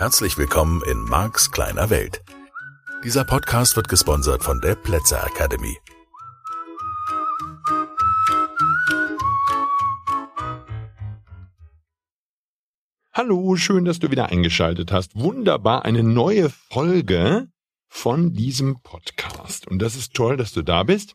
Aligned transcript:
Herzlich 0.00 0.38
willkommen 0.38 0.80
in 0.84 1.02
Marks 1.02 1.50
kleiner 1.50 1.90
Welt. 1.90 2.22
Dieser 3.04 3.22
Podcast 3.22 3.76
wird 3.76 3.90
gesponsert 3.90 4.42
von 4.42 4.58
der 4.62 4.74
Plätzer 4.74 5.22
Academy. 5.26 5.76
Hallo, 13.12 13.56
schön, 13.56 13.84
dass 13.84 13.98
du 13.98 14.10
wieder 14.10 14.30
eingeschaltet 14.30 14.90
hast. 14.90 15.16
Wunderbar, 15.16 15.84
eine 15.84 16.02
neue 16.02 16.48
Folge 16.48 17.48
von 17.86 18.32
diesem 18.32 18.80
Podcast. 18.80 19.68
Und 19.68 19.80
das 19.80 19.96
ist 19.96 20.14
toll, 20.14 20.38
dass 20.38 20.54
du 20.54 20.62
da 20.62 20.82
bist 20.82 21.14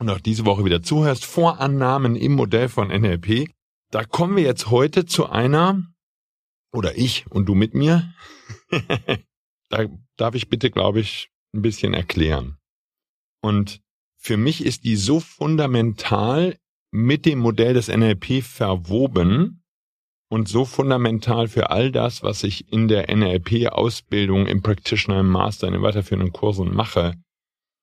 und 0.00 0.10
auch 0.10 0.18
diese 0.18 0.44
Woche 0.46 0.64
wieder 0.64 0.82
zuhörst. 0.82 1.24
Vorannahmen 1.24 2.16
im 2.16 2.32
Modell 2.32 2.68
von 2.68 2.88
NLP. 2.88 3.52
Da 3.92 4.04
kommen 4.04 4.34
wir 4.34 4.42
jetzt 4.42 4.68
heute 4.68 5.06
zu 5.06 5.28
einer 5.28 5.80
oder 6.72 6.96
ich 6.96 7.26
und 7.30 7.46
du 7.46 7.54
mit 7.54 7.74
mir, 7.74 8.12
da 9.68 9.86
darf 10.16 10.34
ich 10.34 10.48
bitte, 10.48 10.70
glaube 10.70 11.00
ich, 11.00 11.30
ein 11.54 11.62
bisschen 11.62 11.94
erklären. 11.94 12.58
Und 13.42 13.80
für 14.16 14.36
mich 14.36 14.64
ist 14.64 14.84
die 14.84 14.96
so 14.96 15.20
fundamental 15.20 16.56
mit 16.92 17.24
dem 17.24 17.38
Modell 17.38 17.74
des 17.74 17.88
NLP 17.88 18.42
verwoben 18.42 19.62
und 20.28 20.48
so 20.48 20.64
fundamental 20.64 21.48
für 21.48 21.70
all 21.70 21.90
das, 21.90 22.22
was 22.22 22.44
ich 22.44 22.72
in 22.72 22.88
der 22.88 23.14
NLP-Ausbildung, 23.14 24.46
im 24.46 24.62
Practitioner, 24.62 25.20
im 25.20 25.30
Master, 25.30 25.66
in 25.66 25.72
den 25.72 25.82
weiterführenden 25.82 26.32
Kursen 26.32 26.74
mache, 26.74 27.14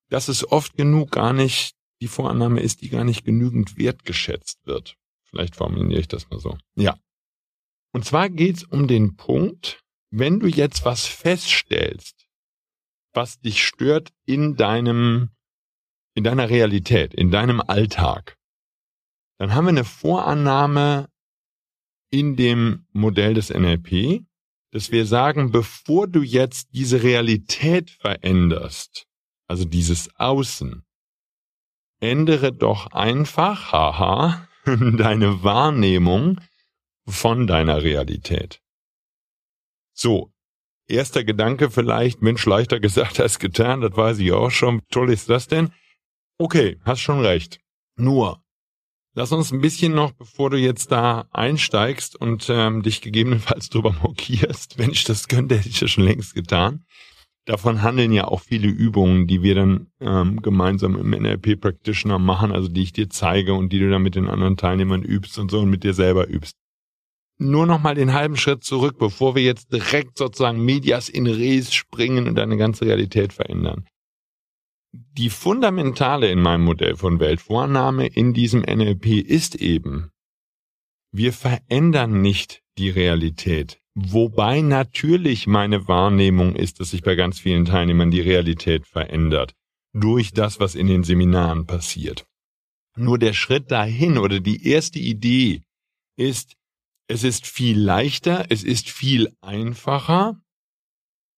dass 0.09 0.27
es 0.29 0.49
oft 0.49 0.77
genug 0.77 1.11
gar 1.11 1.33
nicht 1.33 1.75
die 2.01 2.07
Vorannahme 2.07 2.61
ist, 2.61 2.81
die 2.81 2.89
gar 2.89 3.03
nicht 3.03 3.25
genügend 3.25 3.77
wertgeschätzt 3.77 4.65
wird. 4.65 4.95
Vielleicht 5.23 5.55
formuliere 5.55 5.99
ich 5.99 6.07
das 6.07 6.29
mal 6.29 6.39
so. 6.39 6.57
Ja, 6.75 6.97
und 7.97 8.03
zwar 8.03 8.29
geht's 8.29 8.63
um 8.63 8.87
den 8.87 9.15
Punkt, 9.15 9.83
wenn 10.11 10.39
du 10.39 10.45
jetzt 10.45 10.85
was 10.85 11.07
feststellst, 11.07 12.27
was 13.11 13.39
dich 13.39 13.63
stört 13.63 14.13
in 14.27 14.55
deinem, 14.55 15.31
in 16.13 16.23
deiner 16.23 16.47
Realität, 16.47 17.15
in 17.15 17.31
deinem 17.31 17.59
Alltag, 17.59 18.37
dann 19.39 19.55
haben 19.55 19.65
wir 19.65 19.69
eine 19.69 19.83
Vorannahme 19.83 21.09
in 22.11 22.35
dem 22.35 22.85
Modell 22.93 23.33
des 23.33 23.49
NLP, 23.49 24.23
dass 24.71 24.91
wir 24.91 25.07
sagen, 25.07 25.51
bevor 25.51 26.07
du 26.07 26.21
jetzt 26.21 26.67
diese 26.73 27.01
Realität 27.01 27.89
veränderst, 27.89 29.07
also 29.47 29.65
dieses 29.65 30.15
Außen, 30.17 30.85
ändere 31.99 32.53
doch 32.53 32.91
einfach, 32.91 33.71
haha, 33.71 34.47
deine 34.65 35.41
Wahrnehmung 35.41 36.39
von 37.07 37.47
deiner 37.47 37.83
Realität. 37.83 38.61
So, 39.93 40.31
erster 40.87 41.23
Gedanke 41.23 41.71
vielleicht, 41.71 42.21
Mensch, 42.21 42.45
leichter 42.45 42.79
gesagt 42.79 43.19
als 43.19 43.39
getan, 43.39 43.81
das 43.81 43.95
weiß 43.95 44.19
ich 44.19 44.31
auch 44.31 44.51
schon. 44.51 44.81
Toll 44.91 45.11
ist 45.11 45.29
das 45.29 45.47
denn? 45.47 45.71
Okay, 46.37 46.79
hast 46.83 46.99
schon 46.99 47.21
recht. 47.21 47.59
Nur, 47.95 48.43
lass 49.15 49.31
uns 49.31 49.51
ein 49.51 49.61
bisschen 49.61 49.95
noch, 49.95 50.11
bevor 50.11 50.49
du 50.49 50.57
jetzt 50.57 50.91
da 50.91 51.27
einsteigst 51.31 52.15
und 52.15 52.47
ähm, 52.49 52.83
dich 52.83 53.01
gegebenenfalls 53.01 53.69
drüber 53.69 53.95
mokierst, 54.03 54.77
wenn 54.77 54.91
ich 54.91 55.03
das 55.03 55.27
könnte, 55.27 55.57
hätte 55.57 55.69
ich 55.69 55.79
das 55.79 55.89
schon 55.89 56.03
längst 56.03 56.35
getan. 56.35 56.85
Davon 57.45 57.81
handeln 57.81 58.11
ja 58.11 58.25
auch 58.25 58.41
viele 58.41 58.67
Übungen, 58.67 59.25
die 59.25 59.41
wir 59.41 59.55
dann 59.55 59.87
ähm, 60.01 60.41
gemeinsam 60.41 60.97
im 60.97 61.11
NLP 61.11 61.59
Practitioner 61.59 62.19
machen, 62.19 62.51
also 62.51 62.67
die 62.67 62.83
ich 62.83 62.91
dir 62.91 63.09
zeige 63.09 63.53
und 63.53 63.71
die 63.71 63.79
du 63.79 63.89
dann 63.89 64.03
mit 64.03 64.15
den 64.15 64.27
anderen 64.27 64.57
Teilnehmern 64.57 65.01
übst 65.01 65.39
und 65.39 65.49
so 65.49 65.61
und 65.61 65.69
mit 65.69 65.85
dir 65.85 65.93
selber 65.93 66.27
übst 66.27 66.57
nur 67.37 67.65
noch 67.65 67.81
mal 67.81 67.95
den 67.95 68.13
halben 68.13 68.35
Schritt 68.35 68.63
zurück, 68.63 68.97
bevor 68.97 69.35
wir 69.35 69.43
jetzt 69.43 69.71
direkt 69.71 70.17
sozusagen 70.17 70.63
Medias 70.63 71.09
in 71.09 71.27
Res 71.27 71.73
springen 71.73 72.27
und 72.27 72.35
deine 72.35 72.57
ganze 72.57 72.85
Realität 72.85 73.33
verändern. 73.33 73.85
Die 74.91 75.29
fundamentale 75.29 76.31
in 76.31 76.41
meinem 76.41 76.63
Modell 76.63 76.95
von 76.95 77.19
Weltvornahme 77.19 78.07
in 78.07 78.33
diesem 78.33 78.61
NLP 78.61 79.21
ist 79.21 79.55
eben, 79.55 80.11
wir 81.11 81.33
verändern 81.33 82.21
nicht 82.21 82.63
die 82.77 82.89
Realität. 82.89 83.79
Wobei 83.95 84.61
natürlich 84.61 85.47
meine 85.47 85.87
Wahrnehmung 85.87 86.55
ist, 86.55 86.79
dass 86.79 86.91
sich 86.91 87.01
bei 87.01 87.15
ganz 87.15 87.39
vielen 87.39 87.65
Teilnehmern 87.65 88.11
die 88.11 88.21
Realität 88.21 88.85
verändert. 88.85 89.53
Durch 89.93 90.31
das, 90.31 90.59
was 90.59 90.75
in 90.75 90.85
den 90.85 91.03
Seminaren 91.03 91.65
passiert. 91.65 92.27
Nur 92.95 93.17
der 93.17 93.33
Schritt 93.33 93.71
dahin 93.71 94.17
oder 94.17 94.39
die 94.39 94.67
erste 94.67 94.99
Idee 94.99 95.63
ist, 96.17 96.56
es 97.07 97.23
ist 97.23 97.47
viel 97.47 97.79
leichter, 97.79 98.45
es 98.49 98.63
ist 98.63 98.89
viel 98.89 99.31
einfacher, 99.41 100.39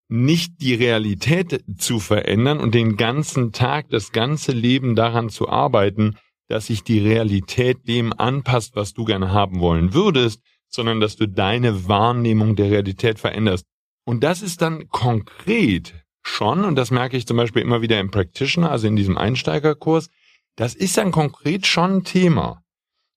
nicht 0.10 0.62
die 0.62 0.74
Realität 0.74 1.64
zu 1.78 2.00
verändern 2.00 2.60
und 2.60 2.74
den 2.74 2.98
ganzen 2.98 3.52
Tag, 3.52 3.90
das 3.90 4.12
ganze 4.12 4.52
Leben 4.52 4.96
daran 4.96 5.30
zu 5.30 5.48
arbeiten, 5.48 6.18
dass 6.48 6.66
sich 6.66 6.84
die 6.84 7.00
Realität 7.00 7.88
dem 7.88 8.12
anpasst, 8.12 8.76
was 8.76 8.94
du 8.94 9.06
gerne 9.06 9.32
haben 9.32 9.60
wollen 9.60 9.94
würdest, 9.94 10.42
sondern 10.68 11.00
dass 11.00 11.16
du 11.16 11.28
deine 11.28 11.88
Wahrnehmung 11.88 12.56
der 12.56 12.72
Realität 12.72 13.20
veränderst. 13.20 13.66
Und 14.04 14.24
das 14.24 14.42
ist 14.42 14.64
dann 14.64 14.88
konkret 14.90 15.94
schon, 16.24 16.66
und 16.66 16.76
das 16.76 16.90
merke 16.90 17.16
ich 17.16 17.28
zum 17.28 17.38
Beispiel 17.38 17.62
immer 17.62 17.84
wieder 17.84 18.00
im 18.00 18.10
Practitioner, 18.10 18.72
also 18.72 18.88
in 18.88 18.96
diesem 18.96 19.18
Einsteigerkurs, 19.18 20.10
das 20.56 20.74
ist 20.74 20.98
dann 20.98 21.12
konkret 21.12 21.68
schon 21.68 21.98
ein 21.98 22.04
Thema. 22.04 22.64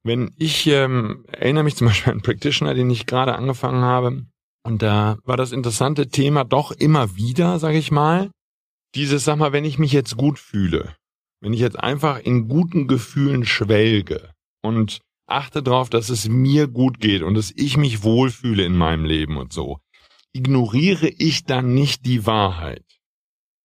Wenn 0.04 0.34
ich 0.38 0.66
ähm, 0.66 1.24
erinnere 1.28 1.64
mich 1.64 1.76
zum 1.76 1.86
Beispiel 1.86 2.10
an 2.10 2.18
einen 2.18 2.22
Practitioner, 2.22 2.74
den 2.74 2.90
ich 2.90 3.06
gerade 3.06 3.34
angefangen 3.34 3.82
habe, 3.82 4.26
und 4.64 4.82
da 4.82 5.18
war 5.24 5.36
das 5.36 5.52
interessante 5.52 6.08
Thema 6.08 6.44
doch 6.44 6.70
immer 6.72 7.16
wieder, 7.16 7.58
sage 7.58 7.78
ich 7.78 7.90
mal, 7.90 8.30
dieses, 8.94 9.24
sag 9.24 9.38
mal, 9.38 9.52
wenn 9.52 9.64
ich 9.64 9.78
mich 9.78 9.92
jetzt 9.92 10.16
gut 10.16 10.38
fühle, 10.38 10.94
wenn 11.40 11.52
ich 11.52 11.60
jetzt 11.60 11.78
einfach 11.78 12.20
in 12.20 12.48
guten 12.48 12.86
Gefühlen 12.86 13.44
schwelge 13.44 14.32
und 14.62 15.00
achte 15.26 15.62
darauf, 15.62 15.90
dass 15.90 16.10
es 16.10 16.28
mir 16.28 16.69
gut 16.69 17.00
geht 17.00 17.22
und 17.22 17.34
dass 17.34 17.52
ich 17.56 17.76
mich 17.76 18.02
wohlfühle 18.02 18.64
in 18.64 18.76
meinem 18.76 19.04
Leben 19.04 19.36
und 19.36 19.52
so, 19.52 19.78
ignoriere 20.32 21.08
ich 21.08 21.44
dann 21.44 21.74
nicht 21.74 22.06
die 22.06 22.26
Wahrheit. 22.26 22.84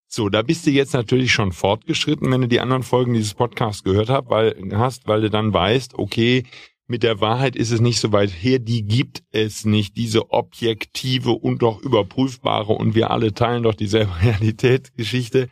So, 0.10 0.30
da 0.30 0.42
bist 0.42 0.66
du 0.66 0.72
jetzt 0.72 0.94
natürlich 0.94 1.34
schon 1.34 1.52
fortgeschritten, 1.52 2.32
wenn 2.32 2.42
du 2.42 2.48
die 2.48 2.62
anderen 2.62 2.84
Folgen 2.84 3.14
dieses 3.14 3.34
Podcasts 3.34 3.84
gehört 3.84 4.10
hast, 4.10 4.30
weil, 4.30 4.56
hast, 4.74 5.08
weil 5.08 5.22
du 5.22 5.30
dann 5.30 5.54
weißt, 5.54 5.96
okay, 5.96 6.46
mit 6.88 7.04
der 7.04 7.20
Wahrheit 7.20 7.58
ist 7.58 7.72
es 7.72 7.82
nicht 7.82 8.00
so 8.00 8.14
weit 8.14 8.30
her, 8.30 8.60
die 8.60 8.86
gibt 8.86 9.24
es 9.32 9.66
nicht, 9.66 9.98
diese 9.98 10.32
objektive 10.32 11.32
und 11.32 11.62
doch 11.62 11.82
überprüfbare 11.82 12.72
und 12.72 12.96
wir 12.96 13.12
alle 13.12 13.34
teilen 13.34 13.64
doch 13.64 13.76
dieselbe 13.76 14.12
Realitätsgeschichte. 14.22 15.50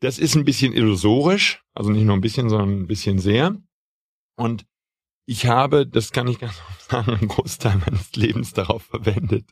Das 0.00 0.18
ist 0.18 0.34
ein 0.34 0.44
bisschen 0.44 0.72
illusorisch, 0.72 1.62
also 1.74 1.90
nicht 1.90 2.04
nur 2.04 2.16
ein 2.16 2.22
bisschen, 2.22 2.48
sondern 2.48 2.80
ein 2.80 2.86
bisschen 2.86 3.18
sehr. 3.18 3.56
Und 4.36 4.64
ich 5.26 5.46
habe, 5.46 5.86
das 5.86 6.12
kann 6.12 6.28
ich 6.28 6.38
ganz 6.38 6.54
sagen, 6.88 7.12
einen 7.12 7.28
Großteil 7.28 7.76
meines 7.84 8.14
Lebens 8.14 8.52
darauf 8.52 8.84
verwendet, 8.84 9.44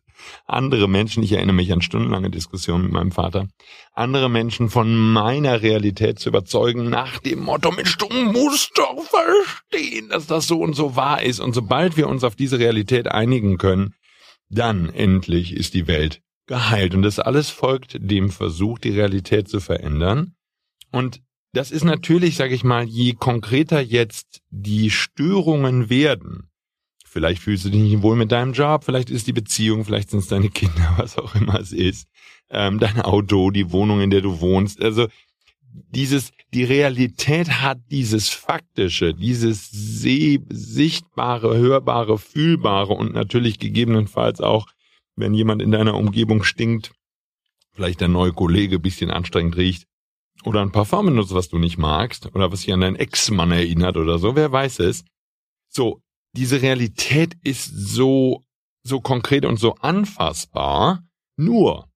andere 0.47 0.89
Menschen, 0.89 1.23
ich 1.23 1.33
erinnere 1.33 1.57
mich 1.57 1.73
an 1.73 1.83
stundenlange 1.83 2.31
Diskussionen 2.31 2.85
mit 2.85 2.93
meinem 2.93 3.11
Vater, 3.11 3.49
andere 3.93 4.31
Menschen 4.31 4.71
von 4.71 4.97
meiner 4.97 5.63
Realität 5.63 6.21
zu 6.21 6.29
überzeugen, 6.29 6.89
nach 6.89 7.19
dem 7.19 7.41
Motto, 7.41 7.73
Mensch, 7.73 7.97
du 7.99 8.09
musst 8.09 8.71
doch 8.79 9.03
verstehen, 9.03 10.09
dass 10.11 10.29
das 10.29 10.47
so 10.47 10.61
und 10.61 10.75
so 10.75 10.95
wahr 10.95 11.23
ist. 11.23 11.41
Und 11.41 11.55
sobald 11.55 11.97
wir 11.97 12.09
uns 12.09 12.23
auf 12.23 12.37
diese 12.37 12.61
Realität 12.61 13.09
einigen 13.09 13.59
können, 13.59 13.95
dann 14.49 14.89
endlich 14.91 15.53
ist 15.53 15.75
die 15.75 15.89
Welt 15.89 16.21
geheilt. 16.47 16.95
Und 16.95 17.03
das 17.03 17.19
alles 17.19 17.51
folgt 17.51 17.97
dem 17.99 18.31
Versuch, 18.31 18.79
die 18.79 18.91
Realität 18.91 19.49
zu 19.49 19.59
verändern. 19.59 20.35
Und 20.93 21.21
das 21.55 21.71
ist 21.71 21.85
natürlich, 21.85 22.37
sage 22.37 22.55
ich 22.55 22.65
mal, 22.65 22.85
je 22.85 23.15
konkreter 23.15 23.81
jetzt 23.81 24.43
die 24.51 24.91
Störungen 24.91 25.89
werden, 25.89 26.51
vielleicht 27.07 27.43
fühlst 27.43 27.65
du 27.65 27.71
dich 27.71 27.81
nicht 27.81 28.03
wohl 28.03 28.17
mit 28.17 28.33
deinem 28.33 28.53
Job, 28.53 28.85
vielleicht 28.85 29.09
ist 29.09 29.29
die 29.29 29.33
Beziehung, 29.33 29.85
vielleicht 29.85 30.11
sind 30.11 30.19
es 30.19 30.29
deine 30.29 30.51
Kinder, 30.51 30.95
was 30.97 31.17
auch 31.17 31.35
immer 31.35 31.59
es 31.61 31.73
ist, 31.73 32.09
ähm, 32.51 32.79
dein 32.81 33.01
Auto, 33.01 33.51
die 33.51 33.71
Wohnung, 33.71 34.01
in 34.01 34.11
der 34.11 34.21
du 34.21 34.41
wohnst. 34.41 34.83
Also 34.83 35.07
dieses, 35.73 36.33
die 36.53 36.65
Realität 36.65 37.63
hat 37.63 37.79
dieses 37.91 38.29
Faktische, 38.29 39.15
dieses 39.15 39.71
seh 39.71 40.41
sichtbare, 40.49 41.57
hörbare, 41.57 42.19
fühlbare 42.19 42.95
und 42.95 43.15
natürlich 43.15 43.59
gegebenenfalls 43.59 44.41
auch, 44.41 44.67
wenn 45.17 45.35
jemand 45.35 45.63
in 45.63 45.71
deiner 45.71 45.95
Umgebung 45.95 46.43
stinkt, 46.43 46.93
vielleicht 47.73 48.01
der 48.01 48.09
neue 48.09 48.33
Kollege 48.33 48.79
bisschen 48.81 49.11
anstrengend 49.11 49.57
riecht, 49.57 49.87
oder 50.43 50.63
ein 50.63 50.73
Parfum 50.73 51.07
benutzt, 51.07 51.35
was 51.35 51.49
du 51.49 51.59
nicht 51.59 51.79
magst 51.79 52.27
oder 52.35 52.51
was 52.51 52.61
dich 52.63 52.73
an 52.73 52.81
deinen 52.81 52.97
Ex-Mann 52.97 53.53
erinnert 53.53 53.97
oder 53.97 54.19
so, 54.19 54.35
wer 54.37 54.51
weiß 54.51 54.81
es. 54.81 55.05
So, 55.69 56.01
diese 56.37 56.61
Realität 56.61 57.37
ist 57.43 57.71
so, 57.75 58.43
so 58.83 59.01
konkret 59.01 59.45
und 59.45 59.59
so 59.59 59.75
anfassbar, 59.77 61.03
nur 61.37 61.89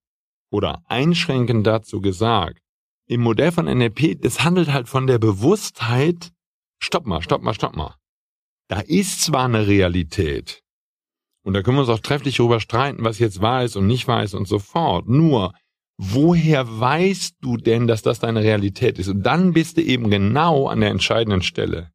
oder 0.51 0.83
einschränkend 0.87 1.67
dazu 1.67 2.01
gesagt, 2.01 2.61
im 3.07 3.23
Modell 3.23 3.53
von 3.53 3.67
NLP, 3.67 4.25
es 4.25 4.45
handelt 4.45 4.73
halt 4.73 4.89
von 4.89 5.07
der 5.07 5.19
Bewusstheit, 5.19 6.33
stopp 6.79 7.07
mal, 7.07 7.23
stopp 7.23 7.43
mal, 7.43 7.55
stopp 7.55 7.75
mal. 7.75 7.97
Da 8.69 8.81
ist 8.81 9.23
zwar 9.23 9.47
eine 9.47 9.67
Realität, 9.67 10.63
Und 11.43 11.55
da 11.55 11.63
können 11.63 11.79
wir 11.79 11.81
uns 11.81 11.89
auch 11.89 12.01
trefflich 12.01 12.37
darüber 12.37 12.61
streiten, 12.61 13.05
was 13.05 13.19
jetzt 13.19 13.41
wahr 13.41 13.65
ist 13.65 13.77
und 13.77 13.87
nicht 13.87 14.07
wahr 14.07 14.23
ist 14.23 14.35
und 14.35 14.47
so 14.47 14.59
fort. 14.59 15.09
Nur, 15.09 15.55
woher 15.99 16.81
weißt 16.81 17.37
du 17.41 17.57
denn, 17.57 17.87
dass 17.87 18.03
das 18.03 18.21
deine 18.21 18.43
Realität 18.43 18.99
ist? 18.99 19.09
Und 19.09 19.25
dann 19.25 19.53
bist 19.53 19.77
du 19.77 19.83
eben 19.83 20.11
genau 20.11 20.69
an 20.69 20.81
der 20.81 20.91
entscheidenden 20.91 21.43
Stelle. 21.43 21.91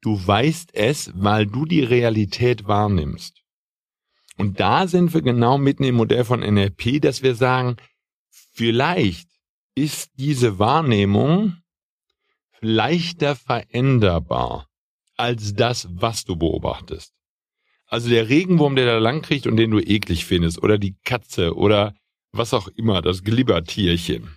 Du 0.00 0.26
weißt 0.26 0.74
es, 0.74 1.12
weil 1.14 1.46
du 1.46 1.64
die 1.66 1.82
Realität 1.82 2.66
wahrnimmst. 2.66 3.42
Und 4.36 4.58
da 4.58 4.86
sind 4.88 5.14
wir 5.14 5.22
genau 5.22 5.58
mitten 5.58 5.84
im 5.84 5.94
Modell 5.94 6.24
von 6.24 6.40
NLP, 6.40 7.00
dass 7.00 7.22
wir 7.22 7.34
sagen, 7.34 7.76
vielleicht 8.30 9.28
ist 9.74 10.10
diese 10.16 10.58
Wahrnehmung 10.58 11.56
leichter 12.60 13.36
veränderbar 13.36 14.68
als 15.16 15.54
das, 15.54 15.86
was 15.90 16.24
du 16.24 16.36
beobachtest. 16.36 17.12
Also 17.86 18.08
der 18.08 18.28
Regenwurm, 18.28 18.74
der 18.74 18.86
da 18.86 18.98
lang 18.98 19.22
kriegt 19.22 19.46
und 19.46 19.56
den 19.56 19.70
du 19.70 19.78
eklig 19.78 20.24
findest, 20.24 20.62
oder 20.62 20.78
die 20.78 20.96
Katze 21.04 21.54
oder 21.54 21.94
was 22.36 22.54
auch 22.54 22.68
immer, 22.68 23.02
das 23.02 23.22
Glibbertierchen. 23.22 24.36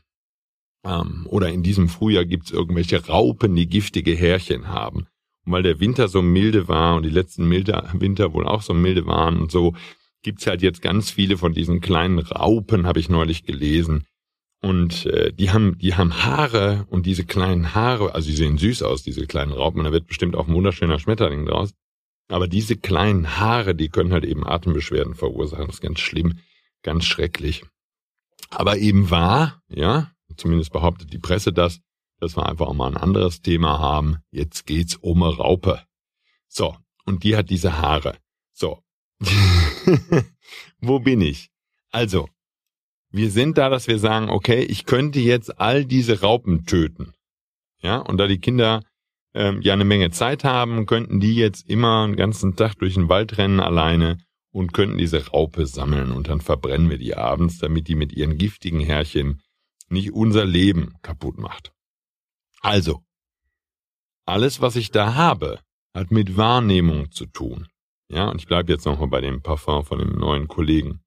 Ähm, 0.85 1.25
oder 1.29 1.49
in 1.49 1.63
diesem 1.63 1.89
Frühjahr 1.89 2.25
gibt's 2.25 2.51
irgendwelche 2.51 3.05
Raupen, 3.05 3.55
die 3.55 3.67
giftige 3.67 4.15
Härchen 4.15 4.67
haben. 4.67 5.07
Und 5.45 5.53
weil 5.53 5.63
der 5.63 5.79
Winter 5.79 6.07
so 6.07 6.21
milde 6.21 6.67
war 6.67 6.95
und 6.95 7.03
die 7.03 7.09
letzten 7.09 7.47
milde, 7.47 7.89
Winter 7.93 8.33
wohl 8.33 8.47
auch 8.47 8.61
so 8.61 8.73
milde 8.73 9.05
waren 9.05 9.39
und 9.39 9.51
so, 9.51 9.75
gibt's 10.23 10.47
halt 10.47 10.61
jetzt 10.61 10.81
ganz 10.81 11.09
viele 11.09 11.37
von 11.37 11.53
diesen 11.53 11.81
kleinen 11.81 12.19
Raupen, 12.19 12.85
habe 12.85 12.99
ich 12.99 13.09
neulich 13.09 13.43
gelesen. 13.43 14.05
Und 14.61 15.05
äh, 15.05 15.31
die 15.31 15.51
haben, 15.51 15.77
die 15.77 15.95
haben 15.95 16.23
Haare 16.23 16.85
und 16.89 17.05
diese 17.05 17.25
kleinen 17.25 17.75
Haare, 17.75 18.15
also 18.15 18.29
die 18.29 18.35
sehen 18.35 18.57
süß 18.57 18.81
aus, 18.83 19.03
diese 19.03 19.27
kleinen 19.27 19.51
Raupen. 19.51 19.83
Da 19.83 19.91
wird 19.91 20.07
bestimmt 20.07 20.35
auch 20.35 20.47
ein 20.47 20.53
wunderschöner 20.53 20.99
Schmetterling 20.99 21.45
draus. 21.45 21.73
Aber 22.29 22.47
diese 22.47 22.75
kleinen 22.75 23.37
Haare, 23.37 23.75
die 23.75 23.89
können 23.89 24.11
halt 24.11 24.25
eben 24.25 24.45
Atembeschwerden 24.45 25.13
verursachen. 25.13 25.67
Das 25.67 25.75
ist 25.75 25.81
ganz 25.81 25.99
schlimm, 25.99 26.39
ganz 26.81 27.05
schrecklich. 27.05 27.63
Aber 28.49 28.77
eben 28.77 29.09
wahr, 29.09 29.61
ja, 29.67 30.11
zumindest 30.35 30.71
behauptet 30.71 31.11
die 31.13 31.19
Presse 31.19 31.51
das, 31.51 31.79
dass 32.19 32.35
wir 32.35 32.47
einfach 32.47 32.67
auch 32.67 32.73
mal 32.73 32.87
ein 32.87 32.97
anderes 32.97 33.41
Thema 33.41 33.79
haben. 33.79 34.17
Jetzt 34.31 34.65
geht's 34.65 34.95
um 34.95 35.23
eine 35.23 35.35
Raupe. 35.35 35.83
So, 36.47 36.75
und 37.05 37.23
die 37.23 37.35
hat 37.35 37.49
diese 37.49 37.77
Haare. 37.81 38.17
So. 38.53 38.81
Wo 40.79 40.99
bin 40.99 41.21
ich? 41.21 41.49
Also, 41.91 42.29
wir 43.11 43.31
sind 43.31 43.57
da, 43.57 43.69
dass 43.69 43.87
wir 43.87 43.99
sagen, 43.99 44.29
okay, 44.29 44.63
ich 44.63 44.85
könnte 44.85 45.19
jetzt 45.19 45.59
all 45.59 45.85
diese 45.85 46.21
Raupen 46.21 46.65
töten. 46.65 47.13
Ja, 47.79 47.97
und 47.97 48.17
da 48.17 48.27
die 48.27 48.39
Kinder 48.39 48.83
ähm, 49.33 49.61
ja 49.61 49.73
eine 49.73 49.85
Menge 49.85 50.11
Zeit 50.11 50.43
haben, 50.43 50.85
könnten 50.85 51.19
die 51.19 51.35
jetzt 51.35 51.69
immer 51.69 52.03
einen 52.03 52.15
ganzen 52.15 52.55
Tag 52.55 52.75
durch 52.79 52.95
den 52.95 53.09
Wald 53.09 53.37
rennen 53.37 53.59
alleine 53.59 54.17
und 54.57 54.73
könnten 54.73 54.97
diese 54.97 55.27
Raupe 55.27 55.67
sammeln 55.67 56.11
und 56.11 56.29
dann 56.29 56.41
verbrennen 56.41 56.89
wir 56.89 56.97
die 56.97 57.15
abends, 57.15 57.59
damit 57.59 57.87
die 57.87 57.93
mit 57.93 58.11
ihren 58.11 58.39
giftigen 58.39 58.79
Härchen 58.79 59.43
nicht 59.87 60.11
unser 60.13 60.45
Leben 60.45 60.95
kaputt 61.03 61.37
macht. 61.37 61.71
Also, 62.61 63.03
alles, 64.25 64.59
was 64.59 64.75
ich 64.75 64.89
da 64.89 65.13
habe, 65.13 65.59
hat 65.93 66.09
mit 66.09 66.37
Wahrnehmung 66.37 67.11
zu 67.11 67.27
tun. 67.27 67.67
Ja, 68.09 68.29
und 68.29 68.41
ich 68.41 68.47
bleibe 68.47 68.71
jetzt 68.73 68.85
nochmal 68.85 69.09
bei 69.09 69.21
dem 69.21 69.43
Parfum 69.43 69.85
von 69.85 69.99
dem 69.99 70.17
neuen 70.17 70.47
Kollegen, 70.47 71.01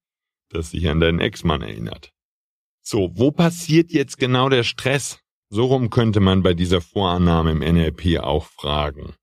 das 0.47 0.71
sich 0.71 0.87
an 0.87 1.01
deinen 1.01 1.19
Ex-Mann 1.19 1.61
erinnert. 1.61 2.13
So, 2.81 3.11
wo 3.15 3.31
passiert 3.31 3.91
jetzt 3.91 4.17
genau 4.17 4.47
der 4.47 4.63
Stress? 4.63 5.19
So 5.49 5.65
rum 5.65 5.89
könnte 5.89 6.21
man 6.21 6.41
bei 6.41 6.53
dieser 6.53 6.79
Vorannahme 6.79 7.51
im 7.51 7.59
NLP 7.59 8.19
auch 8.19 8.45
fragen. 8.45 9.13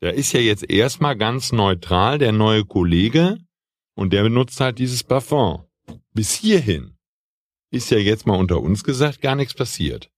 Da 0.00 0.10
ist 0.10 0.32
ja 0.34 0.40
jetzt 0.40 0.68
erstmal 0.68 1.16
ganz 1.16 1.50
neutral 1.50 2.18
der 2.18 2.32
neue 2.32 2.66
Kollege 2.66 3.38
und 3.94 4.12
der 4.12 4.22
benutzt 4.22 4.60
halt 4.60 4.78
dieses 4.78 5.02
Parfum. 5.02 5.64
Bis 6.12 6.32
hierhin 6.32 6.96
ist 7.70 7.90
ja 7.90 7.98
jetzt 7.98 8.26
mal 8.26 8.38
unter 8.38 8.60
uns 8.60 8.84
gesagt 8.84 9.20
gar 9.20 9.34
nichts 9.34 9.54
passiert. 9.54 10.10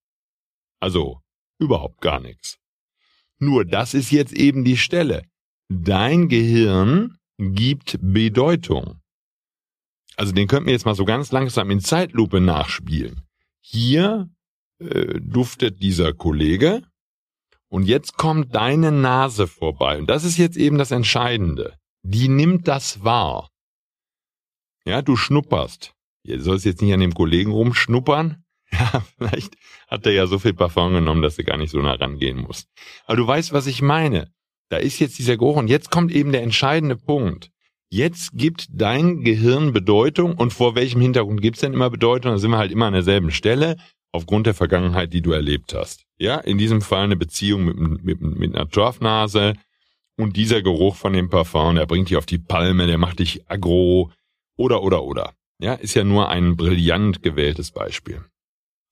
Also 0.80 1.20
überhaupt 1.58 2.00
gar 2.00 2.20
nichts. 2.20 2.58
Nur 3.38 3.64
das 3.64 3.94
ist 3.94 4.10
jetzt 4.10 4.32
eben 4.32 4.64
die 4.64 4.76
Stelle. 4.76 5.22
Dein 5.68 6.28
Gehirn 6.28 7.18
gibt 7.38 7.98
Bedeutung. 8.00 9.00
Also 10.16 10.32
den 10.32 10.48
könnten 10.48 10.66
wir 10.66 10.72
jetzt 10.72 10.86
mal 10.86 10.94
so 10.94 11.04
ganz 11.04 11.32
langsam 11.32 11.70
in 11.70 11.80
Zeitlupe 11.80 12.40
nachspielen. 12.40 13.22
Hier 13.60 14.30
äh, 14.78 15.20
duftet 15.20 15.82
dieser 15.82 16.14
Kollege 16.14 16.82
und 17.68 17.84
jetzt 17.84 18.16
kommt 18.16 18.54
deine 18.54 18.92
Nase 18.92 19.46
vorbei. 19.46 19.98
Und 19.98 20.08
das 20.08 20.24
ist 20.24 20.38
jetzt 20.38 20.56
eben 20.56 20.78
das 20.78 20.90
Entscheidende. 20.90 21.76
Die 22.02 22.28
nimmt 22.28 22.68
das 22.68 23.04
wahr. 23.04 23.50
Ja, 24.86 25.02
du 25.02 25.16
schnupperst. 25.16 25.92
Du 26.24 26.40
sollst 26.40 26.64
jetzt 26.64 26.80
nicht 26.80 26.94
an 26.94 27.00
dem 27.00 27.14
Kollegen 27.14 27.50
rumschnuppern. 27.52 28.42
Ja, 28.72 29.04
vielleicht 29.16 29.54
hat 29.86 30.06
er 30.06 30.12
ja 30.12 30.26
so 30.26 30.40
viel 30.40 30.52
Parfum 30.52 30.92
genommen, 30.92 31.22
dass 31.22 31.36
du 31.36 31.44
gar 31.44 31.56
nicht 31.56 31.70
so 31.70 31.80
nah 31.80 31.94
rangehen 31.94 32.38
musst. 32.38 32.68
Aber 33.06 33.16
du 33.16 33.24
weißt, 33.24 33.52
was 33.52 33.68
ich 33.68 33.80
meine. 33.80 34.32
Da 34.70 34.78
ist 34.78 34.98
jetzt 34.98 35.20
dieser 35.20 35.36
Geruch 35.36 35.56
und 35.56 35.68
jetzt 35.68 35.92
kommt 35.92 36.10
eben 36.10 36.32
der 36.32 36.42
entscheidende 36.42 36.96
Punkt. 36.96 37.52
Jetzt 37.88 38.32
gibt 38.34 38.66
dein 38.72 39.22
Gehirn 39.22 39.72
Bedeutung 39.72 40.34
und 40.34 40.52
vor 40.52 40.74
welchem 40.74 41.00
Hintergrund 41.00 41.40
gibt's 41.40 41.60
denn 41.60 41.74
immer 41.74 41.90
Bedeutung? 41.90 42.32
Da 42.32 42.38
sind 42.38 42.50
wir 42.50 42.58
halt 42.58 42.72
immer 42.72 42.86
an 42.86 42.92
derselben 42.92 43.30
Stelle 43.30 43.76
aufgrund 44.10 44.46
der 44.46 44.54
Vergangenheit, 44.54 45.12
die 45.12 45.22
du 45.22 45.30
erlebt 45.30 45.72
hast. 45.72 46.04
Ja, 46.18 46.38
in 46.38 46.58
diesem 46.58 46.82
Fall 46.82 47.04
eine 47.04 47.16
Beziehung 47.16 47.64
mit, 47.64 48.02
mit, 48.02 48.20
mit 48.20 48.56
einer 48.56 48.68
Torfnase 48.68 49.54
und 50.16 50.36
dieser 50.36 50.62
Geruch 50.62 50.96
von 50.96 51.12
dem 51.12 51.30
Parfum, 51.30 51.76
der 51.76 51.86
bringt 51.86 52.10
dich 52.10 52.16
auf 52.16 52.26
die 52.26 52.38
Palme, 52.38 52.88
der 52.88 52.98
macht 52.98 53.20
dich 53.20 53.48
aggro 53.48 54.10
oder, 54.56 54.82
oder, 54.82 55.04
oder. 55.04 55.34
Ja, 55.58 55.74
ist 55.74 55.94
ja 55.94 56.04
nur 56.04 56.28
ein 56.28 56.56
brillant 56.56 57.22
gewähltes 57.22 57.70
Beispiel. 57.70 58.24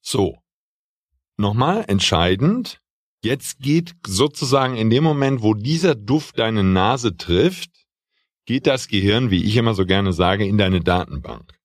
So. 0.01 0.39
Nochmal 1.37 1.85
entscheidend. 1.89 2.81
Jetzt 3.23 3.59
geht 3.59 3.95
sozusagen 4.07 4.77
in 4.77 4.91
dem 4.91 5.03
Moment, 5.03 5.43
wo 5.43 5.55
dieser 5.55 5.95
Duft 5.95 6.39
deine 6.39 6.63
Nase 6.63 7.17
trifft, 7.17 7.71
geht 8.47 8.67
das 8.67 8.89
Gehirn, 8.89 9.31
wie 9.31 9.43
ich 9.43 9.57
immer 9.57 9.75
so 9.75 9.87
gerne 9.87 10.13
sage, 10.13 10.47
in 10.47 10.59
deine 10.59 10.81
Datenbank. 10.81 11.59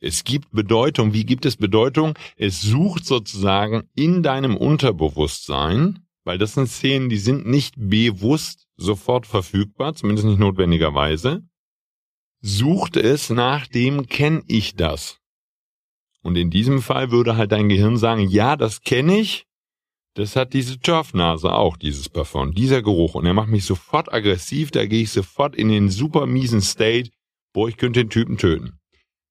Es 0.00 0.24
gibt 0.24 0.50
Bedeutung. 0.52 1.12
Wie 1.12 1.24
gibt 1.24 1.46
es 1.46 1.56
Bedeutung? 1.56 2.14
Es 2.36 2.60
sucht 2.60 3.06
sozusagen 3.06 3.88
in 3.94 4.22
deinem 4.22 4.56
Unterbewusstsein, 4.56 6.06
weil 6.24 6.38
das 6.38 6.54
sind 6.54 6.68
Szenen, 6.68 7.08
die 7.08 7.18
sind 7.18 7.46
nicht 7.46 7.74
bewusst 7.76 8.66
sofort 8.76 9.26
verfügbar, 9.26 9.94
zumindest 9.94 10.26
nicht 10.26 10.38
notwendigerweise, 10.38 11.42
sucht 12.46 12.96
es 12.96 13.28
nach 13.28 13.66
dem 13.66 14.06
kenne 14.06 14.42
ich 14.46 14.76
das. 14.76 15.18
Und 16.22 16.36
in 16.36 16.50
diesem 16.50 16.80
Fall 16.80 17.10
würde 17.10 17.36
halt 17.36 17.50
dein 17.50 17.68
Gehirn 17.68 17.96
sagen, 17.96 18.28
ja, 18.28 18.56
das 18.56 18.82
kenne 18.82 19.18
ich. 19.18 19.46
Das 20.14 20.36
hat 20.36 20.54
diese 20.54 20.78
Turfnase 20.78 21.52
auch, 21.52 21.76
dieses 21.76 22.08
Parfum, 22.08 22.54
dieser 22.54 22.82
Geruch. 22.82 23.16
Und 23.16 23.26
er 23.26 23.34
macht 23.34 23.48
mich 23.48 23.64
sofort 23.64 24.12
aggressiv, 24.12 24.70
da 24.70 24.86
gehe 24.86 25.02
ich 25.02 25.10
sofort 25.10 25.56
in 25.56 25.68
den 25.68 25.90
super 25.90 26.26
miesen 26.26 26.62
State, 26.62 27.10
wo 27.52 27.66
ich 27.66 27.76
könnte 27.76 28.04
den 28.04 28.10
Typen 28.10 28.38
töten. 28.38 28.78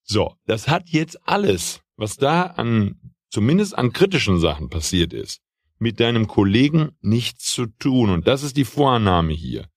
So, 0.03 0.35
das 0.45 0.67
hat 0.67 0.89
jetzt 0.89 1.17
alles, 1.27 1.81
was 1.95 2.17
da 2.17 2.43
an, 2.43 2.99
zumindest 3.29 3.77
an 3.77 3.93
kritischen 3.93 4.39
Sachen 4.39 4.69
passiert 4.69 5.13
ist, 5.13 5.39
mit 5.79 6.01
deinem 6.01 6.27
Kollegen 6.27 6.91
nichts 7.01 7.51
zu 7.51 7.67
tun. 7.67 8.09
Und 8.09 8.27
das 8.27 8.43
ist 8.43 8.57
die 8.57 8.65
Vorannahme 8.65 9.33
hier. 9.33 9.67